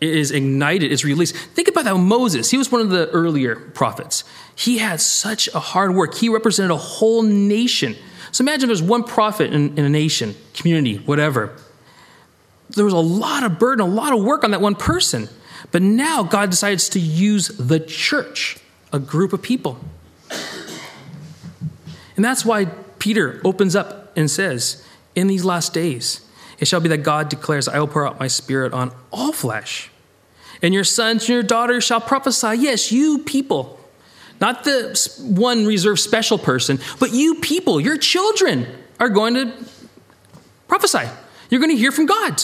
it 0.01 0.17
is 0.17 0.31
ignited, 0.31 0.91
it's 0.91 1.05
released. 1.05 1.37
Think 1.37 1.69
about 1.69 1.85
that 1.85 1.97
Moses. 1.97 2.51
He 2.51 2.57
was 2.57 2.73
one 2.73 2.81
of 2.81 2.91
the 2.91 3.09
earlier 3.11 3.55
prophets. 3.57 4.25
He 4.55 4.79
had 4.79 5.01
such 5.01 5.49
a 5.55 5.61
hard 5.61 5.95
work. 5.95 6.15
He 6.15 6.29
represented 6.29 6.71
a 6.71 6.77
whole 6.77 7.23
nation. 7.23 7.97
So 8.33 8.43
imagine 8.43 8.69
there's 8.69 8.83
one 8.83 9.05
prophet 9.05 9.53
in, 9.53 9.77
in 9.77 9.85
a 9.85 9.89
nation, 9.89 10.35
community, 10.55 10.97
whatever. 10.99 11.57
There 12.71 12.85
was 12.85 12.95
a 12.95 12.99
lot 12.99 13.43
of 13.43 13.59
burden, 13.59 13.85
a 13.85 13.89
lot 13.89 14.13
of 14.13 14.23
work 14.23 14.45
on 14.45 14.53
that 14.53 14.61
one 14.61 14.75
person. 14.75 15.29
But 15.73 15.83
now 15.83 16.23
God 16.23 16.51
decides 16.51 16.89
to 16.91 17.01
use 17.01 17.49
the 17.49 17.81
church, 17.81 18.59
a 18.93 18.99
group 18.99 19.33
of 19.33 19.43
people. 19.43 19.79
And 22.21 22.25
that's 22.27 22.45
why 22.45 22.67
Peter 22.99 23.41
opens 23.47 23.75
up 23.75 24.13
and 24.15 24.31
says, 24.31 24.85
In 25.15 25.27
these 25.27 25.43
last 25.43 25.73
days, 25.73 26.21
it 26.59 26.69
shall 26.69 26.81
be 26.81 26.91
that 26.91 26.99
God 26.99 27.31
declares, 27.31 27.67
I 27.67 27.79
will 27.79 27.89
pour 27.89 28.07
out 28.07 28.21
my 28.21 28.27
spirit 28.27 28.75
on 28.75 28.93
all 29.11 29.33
flesh. 29.33 29.91
And 30.61 30.75
your 30.75 30.85
sons 30.85 31.23
and 31.23 31.29
your 31.31 31.43
daughters 31.43 31.83
shall 31.83 31.99
prophesy. 32.03 32.57
Yes, 32.59 32.93
you 32.93 33.21
people. 33.21 33.81
Not 34.39 34.65
the 34.65 35.11
one 35.23 35.65
reserved 35.65 36.01
special 36.01 36.37
person, 36.37 36.79
but 36.99 37.15
you 37.15 37.37
people, 37.37 37.81
your 37.81 37.97
children, 37.97 38.67
are 38.99 39.09
going 39.09 39.33
to 39.33 39.55
prophesy. 40.69 41.09
You're 41.49 41.61
going 41.63 41.75
to 41.75 41.79
hear 41.79 41.91
from 41.91 42.05
God. 42.05 42.43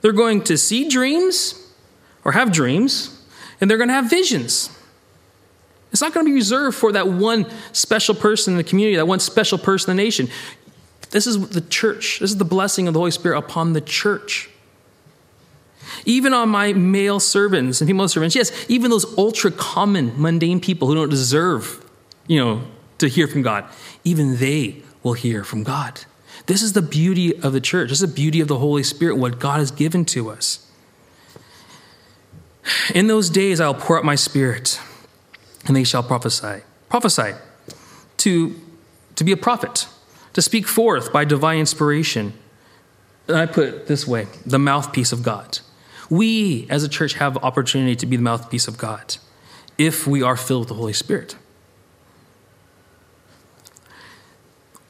They're 0.00 0.12
going 0.12 0.44
to 0.44 0.56
see 0.56 0.88
dreams 0.88 1.62
or 2.24 2.32
have 2.32 2.52
dreams, 2.52 3.22
and 3.60 3.70
they're 3.70 3.76
going 3.76 3.88
to 3.88 3.94
have 3.94 4.08
visions. 4.08 4.70
It's 5.90 6.00
not 6.00 6.12
going 6.12 6.26
to 6.26 6.30
be 6.30 6.34
reserved 6.34 6.76
for 6.76 6.92
that 6.92 7.08
one 7.08 7.46
special 7.72 8.14
person 8.14 8.54
in 8.54 8.58
the 8.58 8.64
community, 8.64 8.96
that 8.96 9.06
one 9.06 9.20
special 9.20 9.58
person 9.58 9.90
in 9.90 9.96
the 9.96 10.02
nation. 10.02 10.28
This 11.10 11.26
is 11.26 11.48
the 11.48 11.62
church. 11.62 12.18
This 12.20 12.30
is 12.30 12.36
the 12.36 12.44
blessing 12.44 12.88
of 12.88 12.94
the 12.94 13.00
Holy 13.00 13.10
Spirit 13.10 13.38
upon 13.38 13.72
the 13.72 13.80
church. 13.80 14.50
Even 16.04 16.34
on 16.34 16.50
my 16.50 16.72
male 16.74 17.20
servants 17.20 17.80
and 17.80 17.88
female 17.88 18.08
servants, 18.08 18.36
yes, 18.36 18.52
even 18.68 18.90
those 18.90 19.16
ultra 19.16 19.50
common, 19.50 20.12
mundane 20.20 20.60
people 20.60 20.86
who 20.88 20.94
don't 20.94 21.08
deserve, 21.08 21.84
you 22.26 22.38
know, 22.38 22.62
to 22.98 23.08
hear 23.08 23.26
from 23.26 23.42
God, 23.42 23.64
even 24.04 24.36
they 24.36 24.82
will 25.02 25.14
hear 25.14 25.44
from 25.44 25.62
God. 25.62 26.00
This 26.46 26.62
is 26.62 26.72
the 26.72 26.82
beauty 26.82 27.38
of 27.40 27.52
the 27.52 27.60
church. 27.60 27.90
This 27.90 28.00
is 28.00 28.08
the 28.08 28.14
beauty 28.14 28.40
of 28.40 28.48
the 28.48 28.58
Holy 28.58 28.82
Spirit, 28.82 29.16
what 29.16 29.38
God 29.38 29.58
has 29.58 29.70
given 29.70 30.04
to 30.06 30.30
us. 30.30 30.66
In 32.94 33.06
those 33.06 33.30
days, 33.30 33.60
I'll 33.60 33.74
pour 33.74 33.98
out 33.98 34.04
my 34.04 34.14
spirit, 34.14 34.80
and 35.66 35.76
they 35.76 35.84
shall 35.84 36.02
prophesy. 36.02 36.62
Prophesy 36.88 37.32
to, 38.18 38.60
to 39.16 39.24
be 39.24 39.32
a 39.32 39.36
prophet, 39.36 39.86
to 40.32 40.42
speak 40.42 40.66
forth 40.66 41.12
by 41.12 41.24
divine 41.24 41.58
inspiration. 41.58 42.32
And 43.26 43.36
I 43.36 43.46
put 43.46 43.68
it 43.68 43.86
this 43.86 44.06
way 44.06 44.26
the 44.46 44.58
mouthpiece 44.58 45.12
of 45.12 45.22
God. 45.22 45.58
We, 46.10 46.66
as 46.70 46.84
a 46.84 46.88
church, 46.88 47.14
have 47.14 47.36
opportunity 47.38 47.94
to 47.96 48.06
be 48.06 48.16
the 48.16 48.22
mouthpiece 48.22 48.66
of 48.66 48.78
God 48.78 49.16
if 49.76 50.06
we 50.06 50.22
are 50.22 50.36
filled 50.36 50.62
with 50.62 50.68
the 50.68 50.74
Holy 50.74 50.94
Spirit. 50.94 51.36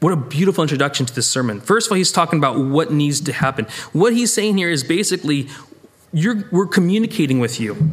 What 0.00 0.12
a 0.12 0.16
beautiful 0.16 0.62
introduction 0.62 1.06
to 1.06 1.14
this 1.14 1.28
sermon. 1.28 1.60
First 1.60 1.88
of 1.88 1.92
all, 1.92 1.96
he's 1.96 2.12
talking 2.12 2.38
about 2.38 2.56
what 2.56 2.92
needs 2.92 3.20
to 3.22 3.32
happen. 3.32 3.66
What 3.92 4.12
he's 4.12 4.32
saying 4.32 4.56
here 4.56 4.70
is 4.70 4.84
basically, 4.84 5.48
we're 6.12 6.66
communicating 6.66 7.40
with 7.40 7.58
you, 7.58 7.90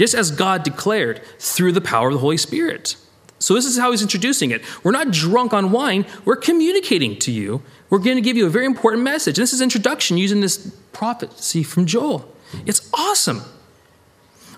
just 0.00 0.14
as 0.14 0.30
God 0.30 0.62
declared 0.62 1.20
through 1.38 1.72
the 1.72 1.80
power 1.82 2.08
of 2.08 2.14
the 2.14 2.20
Holy 2.20 2.38
Spirit. 2.38 2.96
So, 3.38 3.52
this 3.52 3.66
is 3.66 3.76
how 3.76 3.90
he's 3.90 4.00
introducing 4.00 4.50
it. 4.50 4.62
We're 4.82 4.92
not 4.92 5.10
drunk 5.10 5.52
on 5.52 5.72
wine, 5.72 6.06
we're 6.24 6.36
communicating 6.36 7.18
to 7.18 7.30
you. 7.30 7.60
We're 7.90 7.98
going 7.98 8.16
to 8.16 8.22
give 8.22 8.34
you 8.34 8.46
a 8.46 8.48
very 8.48 8.64
important 8.64 9.02
message. 9.02 9.36
This 9.36 9.52
is 9.52 9.60
introduction 9.60 10.16
using 10.16 10.40
this 10.40 10.74
prophecy 10.92 11.62
from 11.62 11.84
Joel. 11.84 12.26
It's 12.64 12.88
awesome. 12.94 13.42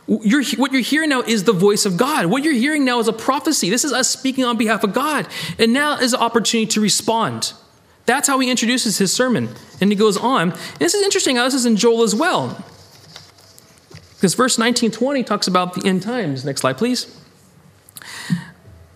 You're, 0.06 0.44
what 0.58 0.70
you're 0.70 0.80
hearing 0.80 1.08
now 1.08 1.22
is 1.22 1.42
the 1.42 1.52
voice 1.52 1.86
of 1.86 1.96
God. 1.96 2.26
What 2.26 2.44
you're 2.44 2.52
hearing 2.52 2.84
now 2.84 3.00
is 3.00 3.08
a 3.08 3.12
prophecy. 3.12 3.68
This 3.68 3.84
is 3.84 3.92
us 3.92 4.08
speaking 4.08 4.44
on 4.44 4.56
behalf 4.56 4.84
of 4.84 4.92
God. 4.92 5.26
And 5.58 5.72
now 5.72 5.96
is 5.96 6.12
an 6.12 6.20
opportunity 6.20 6.70
to 6.72 6.80
respond. 6.80 7.52
That's 8.04 8.28
how 8.28 8.38
he 8.38 8.50
introduces 8.50 8.98
his 8.98 9.12
sermon. 9.12 9.48
And 9.80 9.90
he 9.90 9.96
goes 9.96 10.16
on. 10.16 10.50
And 10.50 10.78
this 10.78 10.94
is 10.94 11.02
interesting 11.02 11.36
how 11.36 11.44
this 11.44 11.54
is 11.54 11.66
in 11.66 11.76
Joel 11.76 12.02
as 12.02 12.14
well. 12.14 12.64
Because 14.22 14.34
verse 14.34 14.56
19 14.56 14.92
20 14.92 15.24
talks 15.24 15.48
about 15.48 15.74
the 15.74 15.84
end 15.84 16.00
times. 16.00 16.44
Next 16.44 16.60
slide, 16.60 16.78
please. 16.78 17.20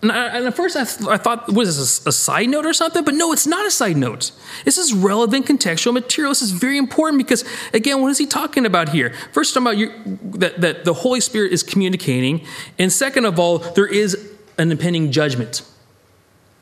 And, 0.01 0.09
I, 0.09 0.37
and 0.37 0.47
at 0.47 0.55
first 0.55 0.77
I, 0.77 0.85
th- 0.85 1.09
I 1.09 1.17
thought, 1.17 1.51
was 1.51 1.77
this 1.77 2.05
a, 2.05 2.09
a 2.09 2.11
side 2.13 2.47
note 2.47 2.65
or 2.65 2.71
something? 2.71 3.03
But 3.03 3.13
no, 3.13 3.33
it's 3.33 3.45
not 3.45 3.65
a 3.65 3.69
side 3.69 3.97
note. 3.97 4.31
This 4.63 4.77
is 4.77 4.93
relevant 4.93 5.45
contextual 5.45 5.91
material. 5.91 6.31
This 6.31 6.41
is 6.41 6.51
very 6.51 6.77
important 6.77 7.17
because, 7.17 7.43
again, 7.73 8.01
what 8.01 8.07
is 8.07 8.17
he 8.17 8.25
talking 8.25 8.65
about 8.65 8.87
here? 8.87 9.13
First, 9.33 9.53
talking 9.53 9.67
about 9.67 9.77
your, 9.77 9.91
that, 10.39 10.61
that 10.61 10.85
the 10.85 10.93
Holy 10.93 11.19
Spirit 11.19 11.51
is 11.51 11.61
communicating. 11.61 12.45
And 12.79 12.89
second 12.89 13.25
of 13.25 13.37
all, 13.37 13.57
there 13.57 13.85
is 13.87 14.31
an 14.57 14.71
impending 14.71 15.11
judgment. 15.11 15.61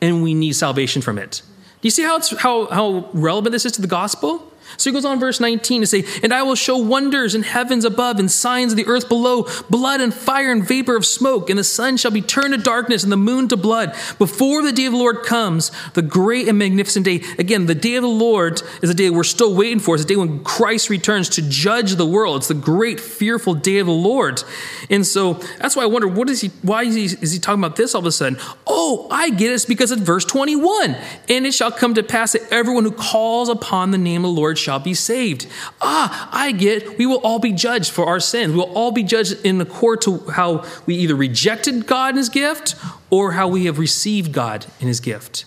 And 0.01 0.23
we 0.23 0.33
need 0.33 0.53
salvation 0.53 1.03
from 1.03 1.19
it. 1.19 1.43
Do 1.81 1.87
you 1.87 1.91
see 1.91 2.01
how, 2.01 2.15
it's, 2.15 2.35
how, 2.35 2.65
how 2.65 3.11
relevant 3.13 3.51
this 3.51 3.63
is 3.63 3.73
to 3.73 3.81
the 3.81 3.87
gospel? 3.87 4.51
So 4.77 4.89
he 4.89 4.93
goes 4.93 5.05
on, 5.05 5.19
verse 5.19 5.39
19, 5.39 5.81
to 5.81 5.87
say, 5.87 6.03
And 6.23 6.33
I 6.33 6.43
will 6.43 6.55
show 6.55 6.77
wonders 6.77 7.35
in 7.35 7.43
heavens 7.43 7.85
above 7.85 8.19
and 8.19 8.29
signs 8.29 8.73
of 8.73 8.77
the 8.77 8.87
earth 8.87 9.07
below, 9.07 9.47
blood 9.69 10.01
and 10.01 10.13
fire 10.13 10.51
and 10.51 10.67
vapor 10.67 10.95
of 10.95 11.05
smoke, 11.05 11.49
and 11.49 11.57
the 11.57 11.63
sun 11.63 11.97
shall 11.97 12.11
be 12.11 12.21
turned 12.21 12.53
to 12.53 12.57
darkness 12.57 13.03
and 13.03 13.11
the 13.11 13.17
moon 13.17 13.47
to 13.49 13.57
blood 13.57 13.95
before 14.17 14.61
the 14.61 14.71
day 14.71 14.85
of 14.85 14.93
the 14.93 14.97
Lord 14.97 15.23
comes, 15.23 15.71
the 15.93 16.01
great 16.01 16.47
and 16.47 16.57
magnificent 16.57 17.05
day. 17.05 17.21
Again, 17.37 17.65
the 17.65 17.75
day 17.75 17.95
of 17.95 18.03
the 18.03 18.07
Lord 18.07 18.61
is 18.81 18.89
a 18.89 18.93
day 18.93 19.09
we're 19.09 19.23
still 19.23 19.55
waiting 19.55 19.79
for. 19.79 19.95
It's 19.95 20.03
a 20.03 20.07
day 20.07 20.15
when 20.15 20.43
Christ 20.43 20.89
returns 20.89 21.29
to 21.29 21.41
judge 21.41 21.95
the 21.95 22.05
world. 22.05 22.37
It's 22.37 22.47
the 22.47 22.53
great, 22.53 22.99
fearful 22.99 23.53
day 23.53 23.79
of 23.79 23.87
the 23.87 23.93
Lord. 23.93 24.43
And 24.89 25.05
so 25.05 25.35
that's 25.59 25.75
why 25.75 25.83
I 25.83 25.87
wonder, 25.87 26.07
what 26.07 26.29
is 26.29 26.41
he, 26.41 26.51
why 26.61 26.83
is 26.83 26.95
he, 26.95 27.05
is 27.05 27.31
he 27.31 27.39
talking 27.39 27.63
about 27.63 27.75
this 27.75 27.95
all 27.95 27.99
of 27.99 28.05
a 28.05 28.11
sudden? 28.11 28.39
Oh, 28.67 29.07
I 29.11 29.29
get 29.29 29.51
it. 29.51 29.55
It's 29.55 29.65
because 29.65 29.91
of 29.91 29.99
verse 29.99 30.25
21. 30.25 30.95
And 31.29 31.45
it 31.45 31.53
shall 31.53 31.71
come 31.71 31.93
to 31.95 32.03
pass 32.03 32.33
that 32.33 32.41
everyone 32.51 32.83
who 32.83 32.91
calls 32.91 33.49
upon 33.49 33.91
the 33.91 33.97
name 33.97 34.25
of 34.25 34.33
the 34.33 34.39
Lord 34.39 34.54
shall 34.57 34.79
be 34.79 34.93
saved. 34.93 35.47
Ah, 35.81 36.29
I 36.31 36.51
get, 36.51 36.97
we 36.97 37.05
will 37.05 37.19
all 37.19 37.39
be 37.39 37.51
judged 37.51 37.91
for 37.91 38.05
our 38.05 38.19
sins. 38.19 38.53
We 38.53 38.59
will 38.59 38.73
all 38.73 38.91
be 38.91 39.03
judged 39.03 39.45
in 39.45 39.57
the 39.57 39.65
court 39.65 40.01
to 40.03 40.19
how 40.29 40.65
we 40.85 40.95
either 40.95 41.15
rejected 41.15 41.87
God 41.87 42.09
and 42.09 42.17
his 42.17 42.29
gift 42.29 42.75
or 43.09 43.33
how 43.33 43.47
we 43.47 43.65
have 43.65 43.79
received 43.79 44.31
God 44.31 44.65
in 44.79 44.87
his 44.87 44.99
gift. 44.99 45.45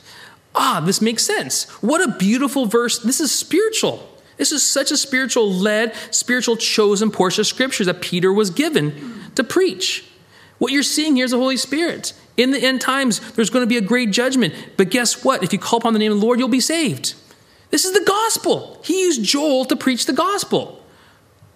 Ah, 0.55 0.83
this 0.85 1.01
makes 1.01 1.25
sense. 1.25 1.65
What 1.83 2.03
a 2.03 2.17
beautiful 2.19 2.67
verse. 2.67 2.99
This 2.99 3.21
is 3.21 3.33
spiritual. 3.33 4.09
This 4.37 4.53
is 4.53 4.63
such 4.63 4.91
a 4.91 4.97
spiritual 4.97 5.53
led, 5.53 5.95
spiritual 6.11 6.57
chosen 6.57 7.11
portion 7.11 7.43
of 7.43 7.47
scripture 7.47 7.85
that 7.85 8.01
Peter 8.01 8.33
was 8.33 8.51
given 8.51 9.31
to 9.35 9.45
preach. 9.45 10.05
What 10.59 10.73
you're 10.73 10.83
seeing 10.83 11.17
here 11.17 11.25
is 11.25 11.31
the 11.33 11.39
Holy 11.39 11.57
Spirit. 11.57 12.13
In 12.37 12.53
the 12.53 12.59
end 12.59 12.81
times, 12.81 13.21
there's 13.33 13.51
going 13.51 13.65
to 13.65 13.69
be 13.69 13.77
a 13.77 13.81
great 13.81 14.11
judgment. 14.11 14.55
But 14.77 14.91
guess 14.91 15.25
what? 15.25 15.43
If 15.43 15.53
you 15.53 15.59
call 15.59 15.79
upon 15.79 15.93
the 15.93 15.99
name 15.99 16.13
of 16.13 16.21
the 16.21 16.25
Lord, 16.25 16.39
you'll 16.39 16.49
be 16.49 16.61
saved. 16.61 17.15
This 17.71 17.85
is 17.85 17.93
the 17.93 18.05
gospel. 18.05 18.81
He 18.85 19.03
used 19.03 19.23
Joel 19.23 19.65
to 19.67 19.77
preach 19.77 20.07
the 20.07 20.13
gospel. 20.13 20.83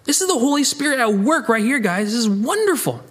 This 0.03 0.21
is 0.21 0.27
the 0.27 0.37
Holy 0.37 0.63
Spirit 0.63 0.99
at 0.99 1.13
work 1.13 1.49
right 1.49 1.63
here, 1.63 1.79
guys. 1.79 2.07
This 2.07 2.15
is 2.15 2.29
wonderful. 2.29 3.01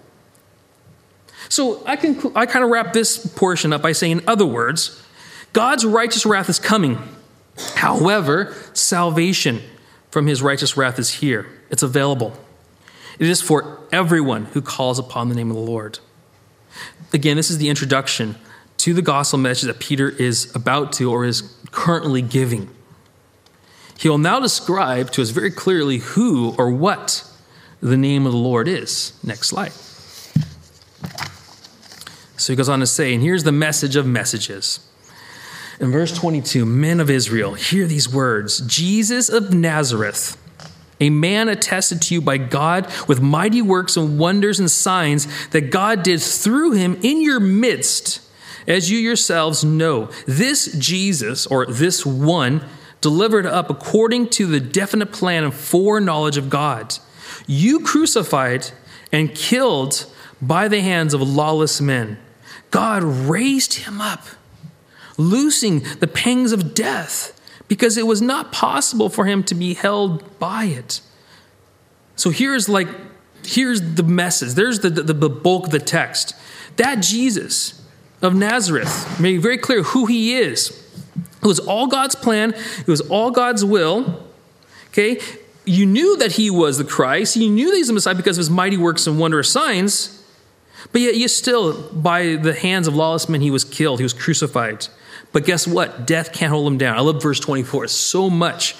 So 1.48 1.82
I 1.86 1.96
can 1.96 2.32
I 2.34 2.46
kind 2.46 2.64
of 2.64 2.70
wrap 2.70 2.92
this 2.92 3.26
portion 3.26 3.72
up 3.72 3.82
by 3.82 3.92
saying, 3.92 4.18
in 4.18 4.28
other 4.28 4.46
words, 4.46 5.02
God's 5.52 5.84
righteous 5.84 6.24
wrath 6.24 6.48
is 6.48 6.58
coming. 6.58 6.98
However, 7.74 8.54
salvation 8.72 9.60
from 10.10 10.26
his 10.26 10.42
righteous 10.42 10.76
wrath 10.76 10.98
is 10.98 11.10
here. 11.10 11.46
It's 11.70 11.82
available. 11.82 12.36
It 13.18 13.28
is 13.28 13.42
for 13.42 13.80
everyone 13.92 14.46
who 14.46 14.62
calls 14.62 14.98
upon 14.98 15.28
the 15.28 15.34
name 15.34 15.50
of 15.50 15.56
the 15.56 15.62
Lord. 15.62 15.98
Again, 17.12 17.36
this 17.36 17.50
is 17.50 17.58
the 17.58 17.68
introduction 17.68 18.36
to 18.78 18.94
the 18.94 19.02
gospel 19.02 19.38
message 19.38 19.66
that 19.66 19.78
Peter 19.78 20.08
is 20.08 20.54
about 20.56 20.92
to 20.94 21.10
or 21.10 21.24
is 21.24 21.54
currently 21.70 22.22
giving. 22.22 22.70
He 23.98 24.08
will 24.08 24.18
now 24.18 24.40
describe 24.40 25.10
to 25.12 25.22
us 25.22 25.30
very 25.30 25.50
clearly 25.50 25.98
who 25.98 26.54
or 26.58 26.70
what 26.70 27.24
the 27.80 27.96
name 27.96 28.26
of 28.26 28.32
the 28.32 28.38
Lord 28.38 28.68
is. 28.68 29.12
Next 29.22 29.48
slide. 29.48 29.72
So 32.36 32.52
he 32.52 32.56
goes 32.56 32.68
on 32.68 32.80
to 32.80 32.86
say, 32.86 33.14
and 33.14 33.22
here's 33.22 33.44
the 33.44 33.52
message 33.52 33.94
of 33.94 34.06
messages. 34.06 34.80
In 35.78 35.90
verse 35.90 36.16
22, 36.16 36.64
men 36.64 37.00
of 37.00 37.10
Israel, 37.10 37.54
hear 37.54 37.86
these 37.86 38.12
words 38.12 38.60
Jesus 38.60 39.28
of 39.28 39.52
Nazareth, 39.52 40.36
a 41.00 41.10
man 41.10 41.48
attested 41.48 42.00
to 42.02 42.14
you 42.14 42.20
by 42.20 42.38
God 42.38 42.86
with 43.08 43.20
mighty 43.20 43.62
works 43.62 43.96
and 43.96 44.18
wonders 44.18 44.60
and 44.60 44.70
signs 44.70 45.48
that 45.48 45.70
God 45.70 46.02
did 46.04 46.20
through 46.20 46.72
him 46.72 46.98
in 47.02 47.20
your 47.20 47.40
midst, 47.40 48.20
as 48.68 48.90
you 48.90 48.98
yourselves 48.98 49.64
know. 49.64 50.08
This 50.26 50.72
Jesus, 50.78 51.46
or 51.46 51.66
this 51.66 52.06
one, 52.06 52.64
delivered 53.02 53.44
up 53.44 53.68
according 53.68 54.30
to 54.30 54.46
the 54.46 54.60
definite 54.60 55.12
plan 55.12 55.44
and 55.44 55.52
foreknowledge 55.52 56.38
of 56.38 56.48
God. 56.48 56.96
You 57.46 57.80
crucified 57.80 58.70
and 59.12 59.34
killed 59.34 60.06
by 60.40 60.68
the 60.68 60.80
hands 60.80 61.12
of 61.12 61.20
lawless 61.20 61.80
men. 61.80 62.18
God 62.70 63.02
raised 63.02 63.74
him 63.74 64.00
up, 64.00 64.24
loosing 65.18 65.80
the 66.00 66.08
pangs 66.08 66.52
of 66.52 66.74
death, 66.74 67.38
because 67.68 67.98
it 67.98 68.06
was 68.06 68.22
not 68.22 68.52
possible 68.52 69.08
for 69.08 69.26
him 69.26 69.42
to 69.44 69.54
be 69.54 69.74
held 69.74 70.38
by 70.38 70.64
it. 70.64 71.00
So 72.16 72.30
here's 72.30 72.68
like, 72.68 72.88
here's 73.44 73.94
the 73.94 74.02
message. 74.02 74.54
There's 74.54 74.80
the, 74.80 74.90
the, 74.90 75.12
the 75.14 75.28
bulk 75.28 75.66
of 75.66 75.72
the 75.72 75.78
text. 75.78 76.34
That 76.76 77.02
Jesus 77.02 77.86
of 78.20 78.34
Nazareth 78.34 79.20
made 79.20 79.42
very 79.42 79.58
clear 79.58 79.82
who 79.82 80.06
he 80.06 80.36
is. 80.36 80.81
It 81.42 81.46
was 81.46 81.58
all 81.58 81.86
God's 81.86 82.14
plan, 82.14 82.54
it 82.54 82.86
was 82.86 83.00
all 83.00 83.30
God's 83.30 83.64
will. 83.64 84.24
Okay? 84.88 85.20
You 85.64 85.86
knew 85.86 86.16
that 86.18 86.32
he 86.32 86.50
was 86.50 86.78
the 86.78 86.84
Christ, 86.84 87.36
you 87.36 87.50
knew 87.50 87.70
that 87.70 87.76
he's 87.76 87.88
the 87.88 87.92
Messiah 87.92 88.14
because 88.14 88.36
of 88.36 88.42
his 88.42 88.50
mighty 88.50 88.76
works 88.76 89.06
and 89.06 89.18
wondrous 89.18 89.50
signs. 89.50 90.18
But 90.90 91.00
yet, 91.00 91.16
you 91.16 91.28
still, 91.28 91.90
by 91.92 92.36
the 92.36 92.52
hands 92.52 92.88
of 92.88 92.94
lawless 92.94 93.28
men, 93.28 93.40
he 93.40 93.50
was 93.50 93.64
killed, 93.64 94.00
he 94.00 94.02
was 94.02 94.12
crucified. 94.12 94.88
But 95.32 95.44
guess 95.44 95.66
what? 95.66 96.06
Death 96.06 96.32
can't 96.32 96.50
hold 96.50 96.66
him 96.66 96.78
down. 96.78 96.96
I 96.96 97.00
love 97.00 97.22
verse 97.22 97.40
24 97.40 97.88
so 97.88 98.28
much 98.28 98.76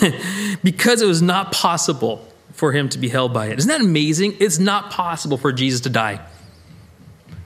because 0.62 1.02
it 1.02 1.06
was 1.06 1.22
not 1.22 1.52
possible 1.52 2.26
for 2.52 2.72
him 2.72 2.88
to 2.90 2.98
be 2.98 3.08
held 3.08 3.34
by 3.34 3.46
it. 3.46 3.58
Isn't 3.58 3.68
that 3.68 3.80
amazing? 3.80 4.36
It's 4.40 4.58
not 4.58 4.90
possible 4.90 5.36
for 5.36 5.52
Jesus 5.52 5.80
to 5.82 5.90
die. 5.90 6.20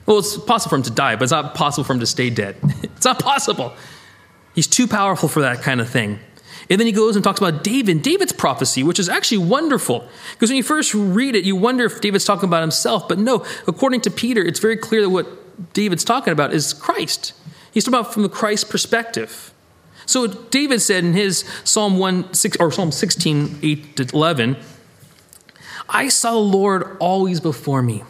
Well, 0.06 0.18
it's 0.18 0.36
possible 0.36 0.70
for 0.70 0.76
him 0.76 0.82
to 0.82 0.90
die, 0.90 1.16
but 1.16 1.24
it's 1.24 1.32
not 1.32 1.54
possible 1.54 1.84
for 1.84 1.92
him 1.92 2.00
to 2.00 2.06
stay 2.06 2.30
dead. 2.30 2.56
It's 3.00 3.06
not 3.06 3.18
possible. 3.18 3.72
He's 4.54 4.66
too 4.66 4.86
powerful 4.86 5.28
for 5.28 5.40
that 5.40 5.62
kind 5.62 5.80
of 5.80 5.88
thing. 5.88 6.18
And 6.68 6.78
then 6.78 6.86
he 6.86 6.92
goes 6.92 7.16
and 7.16 7.24
talks 7.24 7.40
about 7.40 7.64
David, 7.64 8.02
David's 8.02 8.32
prophecy, 8.32 8.84
which 8.84 9.00
is 9.00 9.08
actually 9.08 9.38
wonderful. 9.38 10.08
Because 10.32 10.50
when 10.50 10.56
you 10.56 10.62
first 10.62 10.94
read 10.94 11.34
it, 11.34 11.44
you 11.44 11.56
wonder 11.56 11.84
if 11.84 12.00
David's 12.00 12.24
talking 12.24 12.48
about 12.48 12.60
himself. 12.60 13.08
But 13.08 13.18
no, 13.18 13.44
according 13.66 14.02
to 14.02 14.10
Peter, 14.10 14.40
it's 14.40 14.60
very 14.60 14.76
clear 14.76 15.02
that 15.02 15.10
what 15.10 15.72
David's 15.72 16.04
talking 16.04 16.32
about 16.32 16.52
is 16.52 16.72
Christ. 16.72 17.32
He's 17.72 17.84
talking 17.84 17.98
about 17.98 18.12
from 18.12 18.22
the 18.22 18.28
Christ 18.28 18.70
perspective. 18.70 19.52
So 20.06 20.26
David 20.26 20.80
said 20.80 21.04
in 21.04 21.12
his 21.12 21.44
Psalm 21.64 21.98
1 21.98 22.34
6, 22.34 22.56
or 22.58 22.70
Psalm 22.70 22.92
16, 22.92 23.58
8 23.62 23.96
to 23.96 24.16
11, 24.16 24.56
I 25.88 26.08
saw 26.08 26.32
the 26.32 26.38
Lord 26.38 26.96
always 27.00 27.40
before 27.40 27.82
me, 27.82 28.04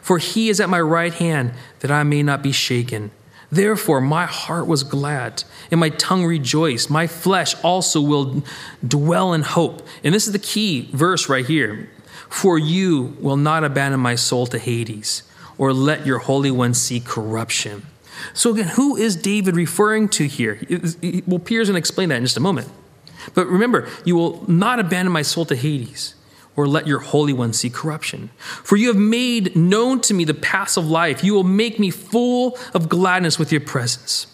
for 0.00 0.18
he 0.18 0.48
is 0.48 0.60
at 0.60 0.68
my 0.68 0.80
right 0.80 1.14
hand 1.14 1.52
that 1.80 1.90
I 1.90 2.04
may 2.04 2.22
not 2.22 2.42
be 2.42 2.52
shaken. 2.52 3.10
Therefore, 3.52 4.00
my 4.00 4.24
heart 4.24 4.66
was 4.66 4.82
glad 4.82 5.44
and 5.70 5.78
my 5.78 5.90
tongue 5.90 6.24
rejoiced. 6.24 6.88
My 6.88 7.06
flesh 7.06 7.54
also 7.62 8.00
will 8.00 8.42
dwell 8.86 9.34
in 9.34 9.42
hope. 9.42 9.86
And 10.02 10.14
this 10.14 10.26
is 10.26 10.32
the 10.32 10.38
key 10.38 10.88
verse 10.92 11.28
right 11.28 11.44
here. 11.44 11.90
For 12.30 12.58
you 12.58 13.14
will 13.20 13.36
not 13.36 13.62
abandon 13.62 14.00
my 14.00 14.14
soul 14.14 14.46
to 14.46 14.58
Hades 14.58 15.22
or 15.58 15.74
let 15.74 16.06
your 16.06 16.18
Holy 16.18 16.50
One 16.50 16.72
see 16.72 16.98
corruption. 16.98 17.86
So, 18.32 18.54
again, 18.54 18.68
who 18.68 18.96
is 18.96 19.16
David 19.16 19.54
referring 19.54 20.08
to 20.10 20.26
here? 20.26 20.58
Well, 21.26 21.38
Peter's 21.38 21.68
going 21.68 21.74
to 21.74 21.78
explain 21.78 22.08
that 22.08 22.16
in 22.16 22.24
just 22.24 22.38
a 22.38 22.40
moment. 22.40 22.68
But 23.34 23.46
remember, 23.48 23.86
you 24.06 24.16
will 24.16 24.50
not 24.50 24.78
abandon 24.78 25.12
my 25.12 25.22
soul 25.22 25.44
to 25.46 25.56
Hades 25.56 26.14
or 26.56 26.66
let 26.66 26.86
your 26.86 26.98
Holy 26.98 27.32
One 27.32 27.52
see 27.52 27.70
corruption. 27.70 28.30
For 28.38 28.76
you 28.76 28.88
have 28.88 28.96
made 28.96 29.56
known 29.56 30.00
to 30.02 30.14
me 30.14 30.24
the 30.24 30.34
paths 30.34 30.76
of 30.76 30.86
life. 30.86 31.24
You 31.24 31.34
will 31.34 31.44
make 31.44 31.78
me 31.78 31.90
full 31.90 32.58
of 32.74 32.88
gladness 32.88 33.38
with 33.38 33.52
your 33.52 33.60
presence. 33.60 34.26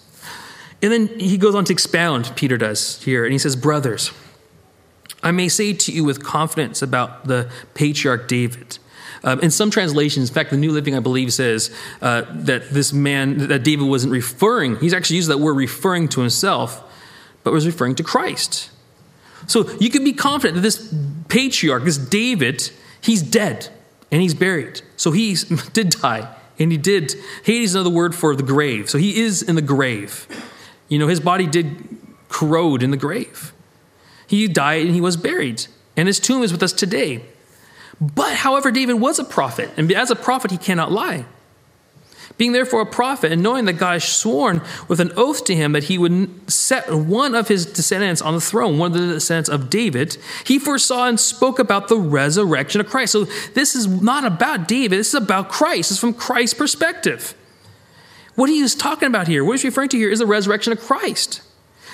And 0.83 0.93
then 0.93 1.09
he 1.19 1.39
goes 1.39 1.55
on 1.55 1.65
to 1.67 1.73
expound, 1.73 2.33
Peter 2.37 2.57
does 2.57 3.03
here, 3.03 3.25
and 3.25 3.33
he 3.33 3.39
says, 3.39 3.57
Brothers, 3.57 4.13
I 5.23 5.33
may 5.33 5.49
say 5.49 5.73
to 5.73 5.93
you 5.93 6.05
with 6.05 6.23
confidence 6.23 6.83
about 6.83 7.25
the 7.25 7.51
patriarch 7.75 8.29
David. 8.29 8.79
Um, 9.25 9.41
in 9.41 9.51
some 9.51 9.71
translations, 9.71 10.29
in 10.29 10.35
fact, 10.35 10.51
the 10.51 10.57
New 10.57 10.71
Living, 10.71 10.95
I 10.95 11.01
believe, 11.01 11.33
says 11.33 11.75
uh, 12.01 12.23
that 12.31 12.71
this 12.71 12.93
man, 12.93 13.49
that 13.49 13.65
David 13.65 13.89
wasn't 13.89 14.13
referring, 14.13 14.77
he's 14.77 14.95
actually 14.95 15.17
used 15.17 15.29
that 15.29 15.41
word 15.41 15.55
referring 15.55 16.09
to 16.09 16.21
himself, 16.21 16.85
but 17.43 17.53
was 17.53 17.67
referring 17.67 17.97
to 17.97 18.05
Christ. 18.05 18.71
So 19.49 19.69
you 19.81 19.91
can 19.91 20.05
be 20.05 20.13
confident 20.13 20.55
that 20.55 20.61
this 20.61 20.95
patriarch, 21.29 21.85
this 21.85 21.99
David, 21.99 22.71
he's 23.01 23.23
dead 23.23 23.69
and 24.13 24.23
he's 24.23 24.35
buried. 24.35 24.83
So 24.97 25.11
he 25.11 25.35
did 25.73 25.91
die 25.91 26.33
and 26.59 26.71
he 26.71 26.79
did. 26.79 27.15
Hades 27.43 27.71
is 27.71 27.75
another 27.75 27.91
word 27.91 28.15
for 28.15 28.37
the 28.37 28.43
grave. 28.45 28.89
So 28.89 28.99
he 28.99 29.21
is 29.21 29.43
in 29.43 29.57
the 29.57 29.63
grave. 29.63 30.29
You 30.89 30.99
know, 30.99 31.09
his 31.09 31.19
body 31.19 31.47
did 31.47 31.89
corrode 32.29 32.83
in 32.83 32.91
the 32.91 32.97
grave. 32.97 33.53
He 34.27 34.47
died 34.47 34.87
and 34.87 34.95
he 34.95 35.01
was 35.01 35.17
buried. 35.17 35.67
And 35.97 36.07
his 36.07 36.21
tomb 36.21 36.43
is 36.43 36.53
with 36.53 36.63
us 36.63 36.73
today. 36.73 37.25
But, 38.01 38.35
however, 38.37 38.71
David 38.71 38.95
was 38.95 39.19
a 39.19 39.25
prophet. 39.25 39.71
And 39.77 39.91
as 39.93 40.11
a 40.11 40.17
prophet, 40.17 40.53
he 40.53 40.59
cannot 40.59 40.93
lie. 40.93 41.25
Being 42.39 42.53
therefore 42.53 42.81
a 42.81 42.87
prophet, 42.87 43.33
and 43.33 43.43
knowing 43.43 43.65
that 43.67 43.75
God 43.75 44.01
sworn 44.01 44.63
with 44.87 45.01
an 45.01 45.13
oath 45.17 45.45
to 45.45 45.57
him 45.57 45.73
that 45.73 45.85
he 45.85 45.99
would 45.99 46.51
set 46.51 46.93
one 46.95 47.35
of 47.35 47.49
his 47.49 47.67
descendants 47.67 48.23
on 48.23 48.35
the 48.35 48.41
throne, 48.41 48.79
one 48.79 48.93
of 48.93 48.99
the 48.99 49.15
descendants 49.15 49.51
of 49.51 49.69
David, 49.69 50.17
he 50.45 50.59
foresaw 50.59 51.09
and 51.09 51.19
spoke 51.19 51.59
about 51.59 51.89
the 51.89 51.99
resurrection 51.99 52.81
of 52.81 52.89
Christ. 52.89 53.13
So 53.13 53.25
this 53.55 53.75
is 53.75 53.87
not 53.89 54.25
about 54.25 54.69
David, 54.69 55.01
this 55.01 55.09
is 55.09 55.15
about 55.15 55.49
Christ. 55.49 55.91
It's 55.91 56.01
from 56.01 56.15
Christ's 56.15 56.55
perspective. 56.55 57.35
What 58.37 58.49
he 58.49 58.61
is 58.61 58.77
talking 58.77 59.09
about 59.09 59.27
here, 59.27 59.45
what 59.45 59.55
he's 59.55 59.65
referring 59.65 59.89
to 59.89 59.99
here, 59.99 60.11
is 60.11 60.21
the 60.21 60.27
resurrection 60.27 60.73
of 60.73 60.81
Christ. 60.81 61.43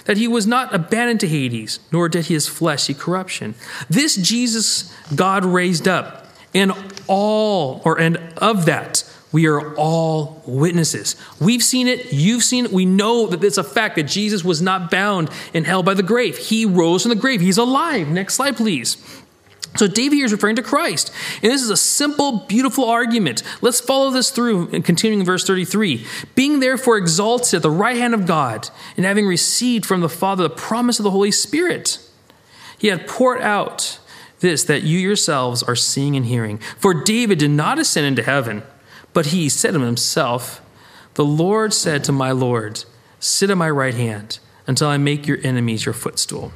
That 0.04 0.18
he 0.18 0.28
was 0.28 0.46
not 0.46 0.74
abandoned 0.74 1.20
to 1.20 1.26
Hades, 1.26 1.80
nor 1.90 2.10
did 2.10 2.26
his 2.26 2.46
flesh 2.46 2.82
see 2.82 2.92
corruption. 2.92 3.54
This 3.88 4.14
Jesus 4.14 4.94
God 5.14 5.46
raised 5.46 5.88
up, 5.88 6.26
and 6.54 6.72
all, 7.06 7.80
or 7.86 7.98
and 7.98 8.18
of 8.36 8.66
that, 8.66 9.10
we 9.34 9.48
are 9.48 9.74
all 9.74 10.40
witnesses. 10.46 11.16
We've 11.40 11.60
seen 11.60 11.88
it, 11.88 12.12
you've 12.12 12.44
seen 12.44 12.66
it. 12.66 12.70
We 12.70 12.86
know 12.86 13.26
that 13.26 13.42
it's 13.42 13.58
a 13.58 13.64
fact 13.64 13.96
that 13.96 14.04
Jesus 14.04 14.44
was 14.44 14.62
not 14.62 14.92
bound 14.92 15.28
in 15.52 15.64
hell 15.64 15.82
by 15.82 15.94
the 15.94 16.04
grave. 16.04 16.38
He 16.38 16.64
rose 16.64 17.02
from 17.02 17.08
the 17.08 17.16
grave. 17.16 17.40
He's 17.40 17.58
alive. 17.58 18.06
Next 18.06 18.34
slide, 18.34 18.56
please. 18.56 18.96
So 19.74 19.88
David 19.88 20.14
here 20.14 20.24
is 20.24 20.30
referring 20.30 20.54
to 20.54 20.62
Christ. 20.62 21.12
And 21.42 21.50
this 21.50 21.62
is 21.62 21.70
a 21.70 21.76
simple, 21.76 22.44
beautiful 22.46 22.84
argument. 22.84 23.42
Let's 23.60 23.80
follow 23.80 24.12
this 24.12 24.30
through 24.30 24.68
and 24.72 24.84
continuing 24.84 25.18
in 25.18 25.26
verse 25.26 25.44
33. 25.44 26.06
Being 26.36 26.60
therefore 26.60 26.96
exalted 26.96 27.54
at 27.54 27.62
the 27.62 27.72
right 27.72 27.96
hand 27.96 28.14
of 28.14 28.26
God, 28.26 28.68
and 28.96 29.04
having 29.04 29.26
received 29.26 29.84
from 29.84 30.00
the 30.00 30.08
Father 30.08 30.44
the 30.44 30.50
promise 30.50 31.00
of 31.00 31.02
the 31.02 31.10
Holy 31.10 31.32
Spirit, 31.32 31.98
he 32.78 32.86
had 32.86 33.08
poured 33.08 33.40
out 33.40 33.98
this 34.38 34.62
that 34.62 34.84
you 34.84 34.96
yourselves 34.96 35.64
are 35.64 35.74
seeing 35.74 36.14
and 36.14 36.26
hearing. 36.26 36.58
For 36.78 36.94
David 36.94 37.40
did 37.40 37.50
not 37.50 37.80
ascend 37.80 38.06
into 38.06 38.22
heaven 38.22 38.62
but 39.14 39.26
he 39.26 39.48
said 39.48 39.74
of 39.74 39.80
himself, 39.80 40.60
The 41.14 41.24
Lord 41.24 41.72
said 41.72 42.04
to 42.04 42.12
my 42.12 42.32
Lord, 42.32 42.84
Sit 43.20 43.48
at 43.48 43.56
my 43.56 43.70
right 43.70 43.94
hand 43.94 44.38
until 44.66 44.88
I 44.88 44.98
make 44.98 45.26
your 45.26 45.38
enemies 45.42 45.86
your 45.86 45.94
footstool. 45.94 46.52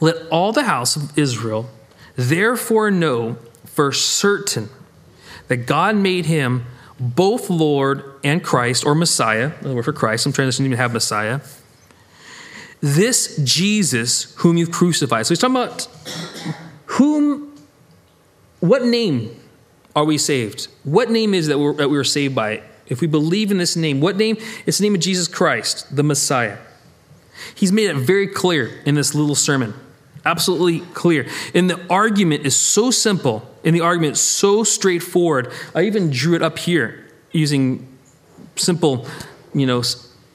Let 0.00 0.26
all 0.28 0.52
the 0.52 0.64
house 0.64 0.96
of 0.96 1.18
Israel 1.18 1.68
therefore 2.14 2.90
know 2.90 3.36
for 3.64 3.92
certain 3.92 4.70
that 5.48 5.58
God 5.58 5.96
made 5.96 6.26
him 6.26 6.64
both 6.98 7.50
Lord 7.50 8.02
and 8.24 8.42
Christ, 8.42 8.86
or 8.86 8.94
Messiah. 8.94 9.52
The 9.60 9.74
word 9.74 9.84
for 9.84 9.92
Christ, 9.92 10.24
I'm 10.24 10.32
trying 10.32 10.50
to 10.50 10.62
even 10.62 10.78
have 10.78 10.92
Messiah. 10.92 11.40
This 12.80 13.36
Jesus 13.38 14.34
whom 14.36 14.56
you've 14.56 14.70
crucified. 14.70 15.26
So 15.26 15.30
he's 15.30 15.38
talking 15.38 15.56
about 15.56 15.88
whom, 16.86 17.54
what 18.60 18.84
name 18.84 19.38
are 19.96 20.04
we 20.04 20.18
saved? 20.18 20.68
What 20.84 21.10
name 21.10 21.32
is 21.32 21.46
that, 21.46 21.58
we're, 21.58 21.72
that 21.72 21.88
we 21.88 21.96
were 21.96 22.04
saved 22.04 22.34
by? 22.34 22.62
If 22.86 23.00
we 23.00 23.06
believe 23.06 23.50
in 23.50 23.56
this 23.56 23.74
name, 23.74 24.00
what 24.00 24.16
name? 24.16 24.36
It's 24.66 24.78
the 24.78 24.84
name 24.84 24.94
of 24.94 25.00
Jesus 25.00 25.26
Christ, 25.26 25.96
the 25.96 26.02
Messiah. 26.02 26.58
He's 27.54 27.72
made 27.72 27.88
it 27.88 27.96
very 27.96 28.28
clear 28.28 28.70
in 28.84 28.94
this 28.94 29.14
little 29.14 29.34
sermon. 29.34 29.74
Absolutely 30.24 30.80
clear. 30.92 31.26
And 31.54 31.70
the 31.70 31.84
argument 31.88 32.44
is 32.44 32.54
so 32.54 32.90
simple, 32.90 33.48
and 33.64 33.74
the 33.74 33.80
argument 33.80 34.12
is 34.12 34.20
so 34.20 34.64
straightforward. 34.64 35.50
I 35.74 35.82
even 35.82 36.10
drew 36.10 36.34
it 36.34 36.42
up 36.42 36.58
here 36.58 37.06
using 37.32 37.88
simple, 38.56 39.06
you 39.54 39.66
know, 39.66 39.82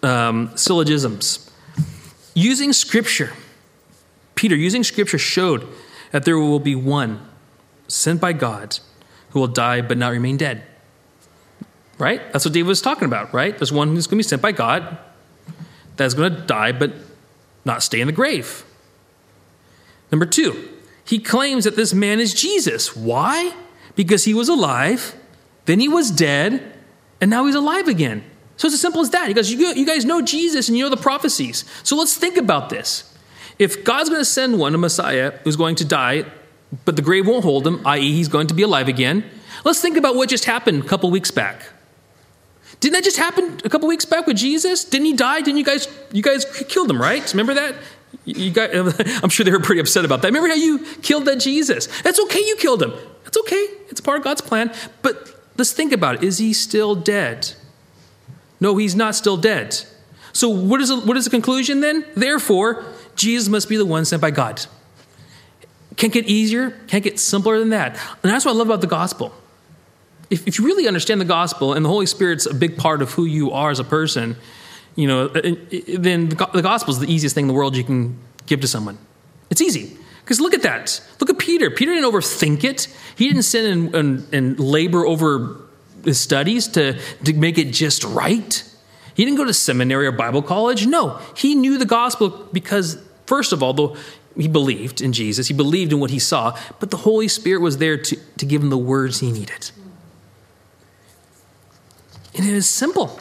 um, 0.02 0.52
syllogisms. 0.58 1.52
Using 2.34 2.74
scripture, 2.74 3.34
Peter, 4.36 4.56
using 4.56 4.84
scripture, 4.84 5.18
showed 5.18 5.68
that 6.12 6.26
there 6.26 6.38
will 6.38 6.60
be 6.60 6.76
one 6.76 7.22
sent 7.88 8.20
by 8.20 8.34
God 8.34 8.80
who 9.32 9.40
will 9.40 9.48
die 9.48 9.82
but 9.82 9.98
not 9.98 10.10
remain 10.10 10.38
dead. 10.38 10.64
Right? 11.98 12.22
That's 12.32 12.46
what 12.46 12.54
David 12.54 12.68
was 12.68 12.82
talking 12.82 13.06
about, 13.06 13.34
right? 13.34 13.58
There's 13.58 13.72
one 13.72 13.90
who's 13.90 14.08
going 14.08 14.18
to 14.18 14.26
be 14.26 14.28
sent 14.28 14.42
by 14.42 14.52
God 14.52 14.98
that's 15.98 16.14
going 16.14 16.34
to 16.34 16.42
die 16.42 16.72
but 16.72 16.94
not 17.64 17.84
stay 17.84 18.02
in 18.02 18.08
the 18.08 18.14
grave. 18.14 18.66
Number 20.12 20.26
two, 20.26 20.70
he 21.06 21.20
claims 21.20 21.64
that 21.64 21.76
this 21.76 21.94
man 21.94 22.20
is 22.20 22.34
Jesus. 22.34 22.96
Why? 22.96 23.54
Because 23.96 24.26
he 24.26 24.34
was 24.34 24.50
alive, 24.50 25.16
then 25.66 25.80
he 25.80 25.88
was 25.88 26.12
dead, 26.12 26.74
and 27.20 27.30
now 27.30 27.46
he's 27.46 27.56
alive 27.56 27.88
again. 27.88 28.24
So 28.58 28.68
it's 28.68 28.76
as 28.76 28.82
simple 28.82 29.02
as 29.02 29.10
that. 29.12 29.28
He 29.28 29.34
goes, 29.34 29.52
You 29.52 29.86
guys 29.86 30.06
know 30.06 30.22
Jesus 30.22 30.68
and 30.68 30.78
you 30.78 30.84
know 30.84 30.90
the 30.90 30.98
prophecies. 30.98 31.66
So 31.84 31.96
let's 31.96 32.16
think 32.16 32.38
about 32.38 32.70
this. 32.70 33.12
If 33.60 33.84
God's 33.84 34.10
going 34.10 34.22
to 34.22 34.26
send 34.26 34.60
one, 34.60 34.74
a 34.74 34.78
Messiah, 34.78 35.34
who's 35.44 35.56
going 35.56 35.76
to 35.76 35.86
die 35.86 36.26
but 36.86 36.96
the 36.96 37.02
grave 37.02 37.28
won't 37.28 37.44
hold 37.44 37.68
him, 37.68 37.86
i.e., 37.86 38.14
he's 38.14 38.28
going 38.28 38.48
to 38.48 38.54
be 38.54 38.64
alive 38.64 38.88
again. 38.88 39.24
Let's 39.64 39.82
think 39.82 39.98
about 39.98 40.16
what 40.16 40.30
just 40.30 40.46
happened 40.46 40.84
a 40.84 40.88
couple 40.88 41.12
weeks 41.12 41.32
back. 41.32 41.64
Didn't 42.80 42.94
that 42.94 43.04
just 43.04 43.18
happen 43.18 43.60
a 43.64 43.70
couple 43.70 43.88
weeks 43.88 44.06
back 44.06 44.26
with 44.26 44.38
Jesus? 44.38 44.84
Didn't 44.84 45.06
he 45.06 45.14
die? 45.14 45.42
Didn't 45.42 45.58
you 45.58 45.64
guys 45.64 45.88
you 46.12 46.24
guys 46.24 46.46
killed 46.68 46.90
him, 46.90 47.00
right? 47.00 47.32
Remember 47.32 47.54
that? 47.54 47.76
You 48.26 48.52
got, 48.52 48.72
I'm 49.24 49.30
sure 49.30 49.44
they 49.44 49.52
were 49.52 49.60
pretty 49.60 49.82
upset 49.82 50.04
about 50.04 50.22
that. 50.22 50.30
Remember 50.30 50.50
how 50.50 50.56
you 50.56 50.80
killed 51.02 51.26
that 51.26 51.40
Jesus? 51.40 51.88
That's 52.02 52.20
okay, 52.20 52.40
you 52.40 52.56
killed 52.58 52.82
him. 52.82 52.94
That's 53.24 53.38
okay. 53.38 53.68
It's 53.90 54.02
part 54.02 54.18
of 54.18 54.24
God's 54.24 54.42
plan. 54.42 54.74
But 55.02 55.40
let's 55.58 55.72
think 55.72 55.94
about 55.94 56.16
it. 56.16 56.24
Is 56.24 56.38
he 56.38 56.54
still 56.54 56.96
dead? 56.96 57.54
No, 58.60 58.78
he's 58.78 58.96
not 58.96 59.16
still 59.16 59.38
dead. 59.38 59.78
So 60.34 60.50
what 60.50 60.82
is, 60.82 60.94
what 60.94 61.18
is 61.18 61.26
the 61.26 61.30
conclusion 61.30 61.82
then? 61.82 62.06
Therefore, 62.16 62.86
Jesus 63.16 63.48
must 63.50 63.70
be 63.70 63.78
the 63.78 63.86
one 63.86 64.06
sent 64.06 64.22
by 64.22 64.32
God. 64.32 64.66
Can't 66.02 66.12
get 66.12 66.26
easier, 66.26 66.72
can't 66.88 67.04
get 67.04 67.20
simpler 67.20 67.60
than 67.60 67.70
that. 67.70 67.92
And 68.24 68.32
that's 68.32 68.44
what 68.44 68.56
I 68.56 68.58
love 68.58 68.66
about 68.66 68.82
the 68.82 68.88
gospel. 68.88 69.36
If, 70.32 70.48
if 70.48 70.58
you 70.58 70.66
really 70.66 70.88
understand 70.88 71.22
the 71.22 71.26
gospel 71.26 71.74
and 71.74 71.86
the 71.86 71.90
Holy 71.90 72.08
Spirit's 72.08 72.48
a 72.48 72.56
big 72.56 72.76
part 72.76 73.04
of 73.04 73.12
who 73.12 73.26
you 73.26 73.52
are 73.52 73.70
as 73.70 73.78
a 73.78 73.84
person, 73.84 74.36
you 74.96 75.08
know, 75.08 75.26
uh, 75.26 75.38
uh, 75.38 75.56
then 76.00 76.30
the 76.30 76.64
gospel 76.64 76.92
is 76.92 76.98
the 76.98 77.06
easiest 77.06 77.36
thing 77.36 77.44
in 77.44 77.48
the 77.50 77.54
world 77.54 77.76
you 77.78 77.84
can 77.84 78.18
give 78.48 78.62
to 78.62 78.68
someone. 78.68 78.98
It's 79.52 79.62
easy. 79.62 79.96
Because 80.24 80.42
look 80.42 80.56
at 80.56 80.64
that. 80.64 81.00
Look 81.20 81.30
at 81.30 81.38
Peter. 81.38 81.70
Peter 81.70 81.94
didn't 81.94 82.12
overthink 82.12 82.64
it. 82.64 82.88
He 83.16 83.28
didn't 83.28 83.44
sit 83.44 83.66
and, 83.66 83.94
and, 83.94 84.34
and 84.34 84.60
labor 84.60 85.06
over 85.06 85.62
his 86.04 86.20
studies 86.20 86.68
to, 86.70 86.98
to 87.26 87.34
make 87.34 87.60
it 87.60 87.74
just 87.74 88.04
right. 88.06 88.64
He 89.14 89.24
didn't 89.24 89.38
go 89.38 89.46
to 89.46 89.54
seminary 89.54 90.08
or 90.08 90.12
Bible 90.14 90.42
college. 90.42 90.88
No, 90.88 91.20
he 91.38 91.54
knew 91.54 91.78
the 91.78 91.86
gospel 91.86 92.30
because, 92.52 92.98
first 93.28 93.54
of 93.54 93.62
all, 93.62 93.74
the, 93.74 94.00
he 94.36 94.48
believed 94.48 95.02
in 95.02 95.14
Jesus, 95.14 95.48
he 95.48 95.54
believed 95.54 95.92
in 95.92 96.00
what 96.00 96.10
he 96.10 96.20
saw, 96.20 96.58
but 96.80 96.92
the 96.92 96.98
Holy 96.98 97.28
Spirit 97.28 97.62
was 97.62 97.78
there 97.78 97.98
to, 97.98 98.16
to 98.38 98.46
give 98.46 98.62
him 98.62 98.70
the 98.70 98.78
words 98.78 99.20
he 99.20 99.32
needed. 99.32 99.72
And 102.36 102.46
it 102.46 102.54
is 102.54 102.70
simple. 102.70 103.20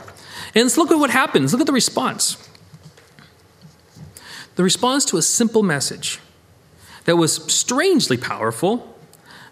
And 0.55 0.65
let's 0.65 0.79
look 0.79 0.91
at 0.91 0.99
what 0.99 1.11
happens. 1.11 1.53
Look 1.53 1.61
at 1.61 1.67
the 1.67 1.73
response. 1.73 2.37
The 4.57 4.63
response 4.63 5.05
to 5.07 5.17
a 5.17 5.23
simple 5.23 5.63
message 5.63 6.21
that 7.05 7.17
was 7.17 7.37
strangely 7.53 8.17
powerful, 8.17 8.97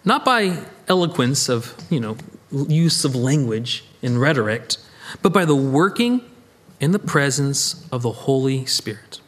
not 0.05 0.23
by 0.23 0.63
eloquence 0.87 1.49
of, 1.49 1.75
you 1.89 1.99
know, 1.99 2.17
use 2.51 3.03
of 3.05 3.15
language 3.15 3.83
and 4.01 4.19
rhetoric, 4.19 4.75
but 5.21 5.33
by 5.33 5.45
the 5.45 5.55
working 5.55 6.21
in 6.79 6.91
the 6.91 6.99
presence 6.99 7.87
of 7.91 8.01
the 8.01 8.11
Holy 8.11 8.65
Spirit. 8.65 9.19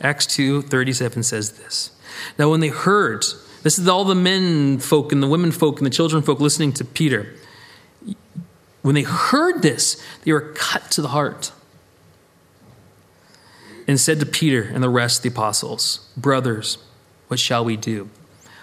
Acts 0.00 0.26
2 0.26 0.62
37 0.62 1.22
says 1.22 1.52
this. 1.52 1.90
Now, 2.38 2.50
when 2.50 2.60
they 2.60 2.68
heard, 2.68 3.24
this 3.62 3.78
is 3.78 3.88
all 3.88 4.04
the 4.04 4.14
men 4.14 4.78
folk 4.78 5.12
and 5.12 5.22
the 5.22 5.28
women 5.28 5.52
folk 5.52 5.78
and 5.78 5.86
the 5.86 5.90
children 5.90 6.22
folk 6.22 6.40
listening 6.40 6.72
to 6.74 6.84
Peter. 6.84 7.34
When 8.82 8.94
they 8.94 9.02
heard 9.02 9.62
this, 9.62 10.02
they 10.24 10.32
were 10.32 10.52
cut 10.54 10.90
to 10.92 11.02
the 11.02 11.08
heart 11.08 11.52
and 13.86 14.00
said 14.00 14.20
to 14.20 14.26
Peter 14.26 14.62
and 14.62 14.82
the 14.82 14.88
rest 14.88 15.18
of 15.18 15.22
the 15.24 15.28
apostles, 15.28 16.08
Brothers, 16.16 16.78
what 17.28 17.38
shall 17.38 17.64
we 17.64 17.76
do? 17.76 18.08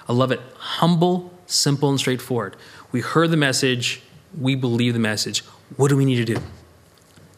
I 0.10 0.14
love 0.14 0.32
it. 0.32 0.40
Humble, 0.56 1.32
simple, 1.46 1.90
and 1.90 2.00
straightforward. 2.00 2.56
We 2.92 3.02
heard 3.02 3.30
the 3.30 3.38
message. 3.38 4.02
We 4.40 4.56
believe 4.56 4.94
the 4.94 5.00
message. 5.00 5.42
What 5.76 5.90
do 5.90 5.98
we 5.98 6.06
need 6.06 6.16
to 6.16 6.26
do? 6.26 6.36
And 6.36 6.44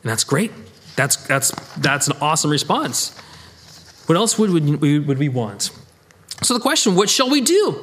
that's 0.03 0.23
great. 0.23 0.51
That's, 0.95 1.15
that's, 1.15 1.51
that's 1.77 2.07
an 2.07 2.17
awesome 2.21 2.51
response. 2.51 3.19
What 4.09 4.17
else 4.17 4.39
would 4.39 4.49
we, 4.49 4.97
would 4.97 5.19
we 5.19 5.29
want? 5.29 5.69
So 6.41 6.55
the 6.55 6.59
question, 6.59 6.95
what 6.95 7.11
shall 7.11 7.29
we 7.29 7.41
do? 7.41 7.79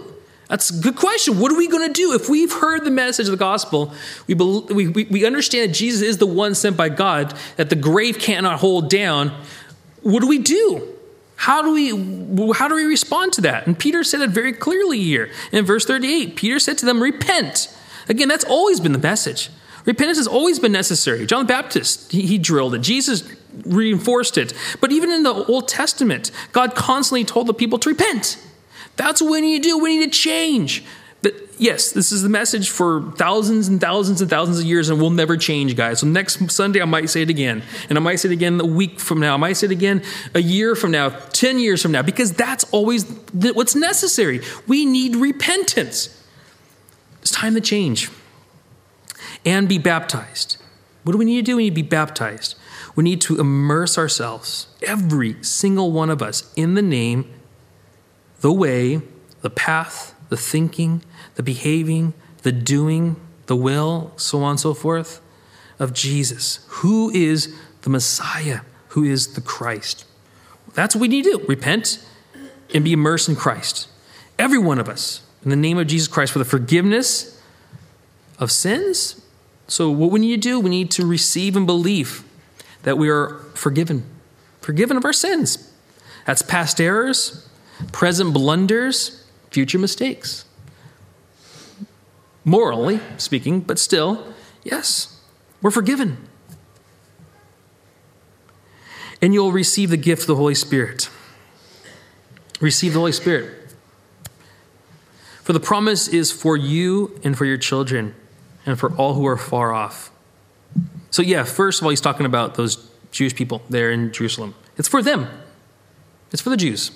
That's 0.49 0.71
a 0.71 0.83
good 0.83 0.97
question. 0.97 1.39
What 1.39 1.53
are 1.53 1.57
we 1.57 1.69
going 1.69 1.87
to 1.87 1.93
do? 1.93 2.15
If 2.15 2.29
we've 2.29 2.53
heard 2.53 2.85
the 2.85 2.91
message 2.91 3.29
of 3.29 3.31
the 3.31 3.37
gospel, 3.37 3.95
we, 4.27 4.35
we, 4.35 5.05
we 5.05 5.25
understand 5.25 5.71
that 5.71 5.75
Jesus 5.77 6.03
is 6.03 6.19
the 6.19 6.27
one 6.27 6.57
sent 6.57 6.77
by 6.77 6.89
God, 6.89 7.33
that 7.59 7.71
the 7.71 7.77
grave 7.77 8.19
cannot 8.19 8.59
hold 8.59 8.91
down. 8.91 9.41
What 10.03 10.19
do 10.19 10.27
we 10.27 10.39
do? 10.39 10.89
How 11.37 11.63
do 11.63 11.73
we 11.73 12.55
how 12.55 12.67
do 12.67 12.75
we 12.75 12.87
respond 12.87 13.33
to 13.35 13.43
that? 13.43 13.69
And 13.69 13.79
Peter 13.79 14.03
said 14.03 14.21
it 14.21 14.31
very 14.31 14.53
clearly 14.53 15.01
here 15.01 15.31
in 15.53 15.65
verse 15.65 15.87
38. 15.87 16.35
Peter 16.35 16.59
said 16.59 16.77
to 16.79 16.87
them, 16.87 17.01
Repent. 17.01 17.73
Again, 18.09 18.27
that's 18.27 18.45
always 18.45 18.81
been 18.81 18.91
the 18.91 18.99
message. 18.99 19.49
Repentance 19.87 20.19
has 20.19 20.27
always 20.27 20.59
been 20.59 20.73
necessary. 20.73 21.25
John 21.27 21.47
the 21.47 21.49
Baptist, 21.49 22.11
he, 22.11 22.23
he, 22.23 22.39
drilled 22.39 22.75
it. 22.75 22.81
Jesus 22.81 23.23
reinforced 23.65 24.37
it. 24.37 24.53
But 24.81 24.91
even 24.91 25.11
in 25.11 25.23
the 25.23 25.33
Old 25.33 25.69
Testament, 25.69 26.33
God 26.53 26.75
constantly 26.75 27.25
told 27.25 27.47
the 27.47 27.55
people 27.55 27.79
to 27.79 27.91
repent. 27.91 28.37
That's 28.97 29.23
what 29.23 29.31
we 29.31 29.41
need 29.41 29.63
to 29.63 29.69
do. 29.69 29.79
We 29.79 29.97
need 29.97 30.13
to 30.13 30.19
change. 30.19 30.85
But 31.23 31.35
yes, 31.57 31.93
this 31.93 32.11
is 32.11 32.23
the 32.23 32.29
message 32.29 32.69
for 32.69 33.13
thousands 33.13 33.69
and 33.69 33.81
thousands 33.81 34.21
and 34.21 34.29
thousands 34.29 34.59
of 34.59 34.65
years 34.65 34.89
and 34.89 35.01
we'll 35.01 35.11
never 35.11 35.37
change, 35.37 35.77
guys. 35.77 36.01
So 36.01 36.07
next 36.09 36.51
Sunday, 36.51 36.83
I 36.83 36.85
might 36.85 37.09
say 37.09 37.23
it 37.23 37.31
again. 37.31 37.63
And 37.89 37.97
I 37.97 38.01
might 38.01 38.17
say 38.17 38.29
it 38.29 38.33
again 38.33 38.61
a 38.61 38.67
week 38.67 38.99
from 38.99 39.21
now. 39.21 39.35
I 39.35 39.37
might 39.37 39.55
say 39.55 39.67
it 39.67 39.73
again 39.73 40.03
a 40.35 40.43
year 40.43 40.75
from 40.75 40.91
now, 40.91 41.11
10 41.11 41.61
years 41.61 41.81
from 41.81 41.93
now, 41.93 42.03
because 42.03 42.33
that's 42.33 42.65
always 42.73 43.05
what's 43.33 43.77
necessary. 43.77 44.41
We 44.67 44.85
need 44.85 45.15
repentance. 45.15 46.13
It's 47.23 47.31
time 47.31 47.55
to 47.55 47.61
change 47.61 48.11
and 49.47 49.69
be 49.69 49.79
baptized. 49.79 50.59
What 51.05 51.13
do 51.13 51.19
we 51.19 51.25
need 51.25 51.37
to 51.37 51.53
do? 51.53 51.57
We 51.57 51.63
need 51.65 51.71
to 51.71 51.75
be 51.77 51.83
baptized. 51.83 52.57
We 52.97 53.05
need 53.05 53.21
to 53.23 53.39
immerse 53.39 53.97
ourselves, 53.97 54.67
every 54.83 55.43
single 55.43 55.93
one 55.93 56.11
of 56.11 56.21
us, 56.21 56.53
in 56.57 56.75
the 56.75 56.83
name, 56.83 57.33
the 58.41 58.53
way, 58.53 59.01
the 59.43 59.51
path, 59.51 60.15
the 60.29 60.37
thinking, 60.37 61.03
the 61.37 61.43
behaving, 61.43 62.15
the 62.43 62.53
doing, 62.53 63.17
the 63.47 63.57
will, 63.57 64.13
so 64.17 64.43
on 64.43 64.53
and 64.53 64.61
so 64.61 64.75
forth, 64.75 65.21
of 65.79 65.93
Jesus, 65.93 66.67
who 66.69 67.11
is 67.11 67.55
the 67.83 67.91
Messiah, 67.91 68.61
who 68.89 69.05
is 69.05 69.35
the 69.35 69.41
Christ. 69.41 70.05
That's 70.75 70.95
what 70.95 71.03
we 71.03 71.09
need 71.09 71.25
to 71.25 71.39
do 71.39 71.45
repent 71.47 72.05
and 72.75 72.83
be 72.83 72.93
immersed 72.93 73.29
in 73.29 73.37
Christ. 73.37 73.89
Every 74.39 74.59
one 74.59 74.79
of 74.79 74.89
us, 74.89 75.23
in 75.45 75.51
the 75.51 75.57
name 75.57 75.79
of 75.79 75.87
Jesus 75.87 76.09
Christ, 76.09 76.33
for 76.33 76.39
the 76.39 76.45
forgiveness 76.45 77.41
of 78.39 78.51
sins. 78.51 79.23
So, 79.69 79.91
what 79.91 80.11
we 80.11 80.21
need 80.21 80.43
to 80.43 80.49
do, 80.49 80.61
we 80.61 80.71
need 80.71 80.91
to 80.93 81.05
receive 81.05 81.57
and 81.57 81.67
believe 81.67 82.23
that 82.83 82.97
we 82.97 83.09
are 83.09 83.41
forgiven, 83.55 84.05
forgiven 84.61 84.97
of 84.97 85.05
our 85.05 85.13
sins. 85.13 85.73
That's 86.25 86.43
past 86.43 86.81
errors, 86.81 87.49
present 87.93 88.33
blunders, 88.33 89.25
future 89.51 89.79
mistakes. 89.79 90.45
Morally 92.45 93.01
speaking, 93.17 93.61
but 93.61 93.79
still, 93.79 94.33
yes, 94.63 95.21
we're 95.61 95.73
forgiven. 95.73 96.29
And 99.21 99.35
you'll 99.35 99.51
receive 99.51 99.91
the 99.91 99.97
gift 99.97 100.23
of 100.23 100.29
the 100.29 100.37
Holy 100.37 100.55
Spirit. 100.55 101.11
Receive 102.61 102.93
the 102.93 103.01
Holy 103.01 103.13
Spirit. 103.13 103.75
For 105.43 105.53
the 105.53 105.61
promise 105.61 106.07
is 106.07 106.31
for 106.31 106.57
you 106.57 107.19
and 107.25 107.37
for 107.37 107.45
your 107.45 107.57
children 107.57 108.15
and 108.67 108.79
for 108.79 108.93
all 108.97 109.15
who 109.15 109.27
are 109.27 109.37
far 109.37 109.73
off. 109.73 110.11
So, 111.11 111.23
yeah, 111.23 111.45
first 111.45 111.81
of 111.81 111.85
all, 111.85 111.91
he's 111.91 112.01
talking 112.01 112.27
about 112.27 112.57
those 112.57 112.91
Jewish 113.11 113.35
people 113.35 113.63
there 113.71 113.91
in 113.91 114.13
Jerusalem. 114.13 114.55
It's 114.77 114.89
for 114.89 115.03
them, 115.03 115.29
it's 116.33 116.43
for 116.43 116.51
the 116.51 116.57
Jews, 116.57 116.91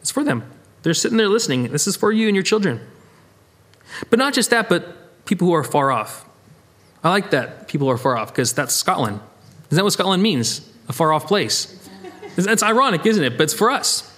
it's 0.00 0.10
for 0.10 0.22
them. 0.22 0.48
They're 0.82 0.94
sitting 0.94 1.16
there 1.16 1.28
listening. 1.28 1.72
This 1.72 1.86
is 1.86 1.96
for 1.96 2.12
you 2.12 2.28
and 2.28 2.36
your 2.36 2.44
children. 2.44 2.80
But 4.10 4.18
not 4.18 4.34
just 4.34 4.50
that, 4.50 4.68
but 4.68 5.24
people 5.24 5.48
who 5.48 5.54
are 5.54 5.64
far 5.64 5.90
off. 5.90 6.28
I 7.02 7.08
like 7.08 7.30
that, 7.30 7.68
people 7.68 7.90
are 7.90 7.96
far 7.96 8.16
off, 8.16 8.28
because 8.28 8.52
that's 8.52 8.74
Scotland. 8.74 9.20
Is 9.70 9.76
that 9.76 9.84
what 9.84 9.94
Scotland 9.94 10.22
means? 10.22 10.70
A 10.88 10.92
far 10.92 11.12
off 11.12 11.26
place. 11.26 11.88
It's 12.36 12.62
ironic, 12.62 13.06
isn't 13.06 13.24
it? 13.24 13.38
But 13.38 13.44
it's 13.44 13.54
for 13.54 13.70
us. 13.70 14.10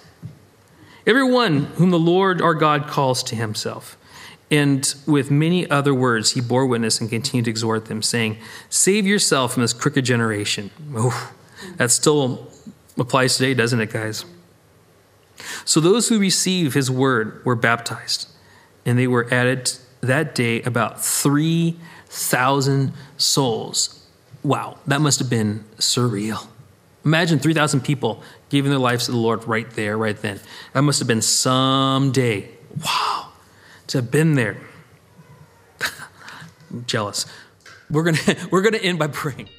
Everyone 1.05 1.65
whom 1.75 1.91
the 1.91 1.99
Lord 1.99 2.41
our 2.41 2.53
God 2.53 2.87
calls 2.87 3.23
to 3.23 3.35
himself. 3.35 3.97
And 4.49 4.93
with 5.05 5.29
many 5.29 5.69
other 5.69 5.93
words, 5.93 6.31
he 6.31 6.41
bore 6.41 6.65
witness 6.65 7.01
and 7.01 7.09
continued 7.09 7.45
to 7.45 7.51
exhort 7.51 7.85
them, 7.85 8.01
saying, 8.01 8.37
Save 8.69 9.05
yourself 9.05 9.53
from 9.53 9.61
this 9.61 9.73
crooked 9.73 10.05
generation. 10.05 10.71
That 11.75 11.91
still 11.91 12.47
applies 12.97 13.35
today, 13.35 13.53
doesn't 13.53 13.81
it, 13.81 13.91
guys? 13.91 14.25
So 15.65 15.79
those 15.79 16.07
who 16.09 16.17
received 16.17 16.73
his 16.73 16.89
word 16.89 17.43
were 17.45 17.55
baptized, 17.55 18.29
and 18.85 18.97
they 18.97 19.07
were 19.07 19.27
added 19.33 19.71
that 20.01 20.33
day 20.33 20.61
about 20.63 21.03
3,000 21.03 22.93
souls. 23.17 24.07
Wow, 24.43 24.77
that 24.87 25.01
must 25.01 25.19
have 25.19 25.29
been 25.29 25.65
surreal. 25.77 26.47
Imagine 27.03 27.39
3,000 27.39 27.81
people 27.81 28.23
giving 28.49 28.71
their 28.71 28.79
lives 28.79 29.05
to 29.05 29.11
the 29.11 29.17
Lord 29.17 29.45
right 29.47 29.69
there, 29.71 29.97
right 29.97 30.17
then. 30.17 30.39
That 30.73 30.81
must 30.83 30.99
have 30.99 31.07
been 31.07 31.21
some 31.21 32.11
day. 32.11 32.49
Wow, 32.83 33.26
to 33.87 33.99
have 33.99 34.11
been 34.11 34.35
there. 34.35 34.57
Jealous. 36.85 37.25
We're 37.89 38.03
going 38.03 38.15
to 38.25 38.47
we're 38.51 38.61
going 38.61 38.73
to 38.73 38.83
end 38.83 38.99
by 38.99 39.07
praying. 39.07 39.49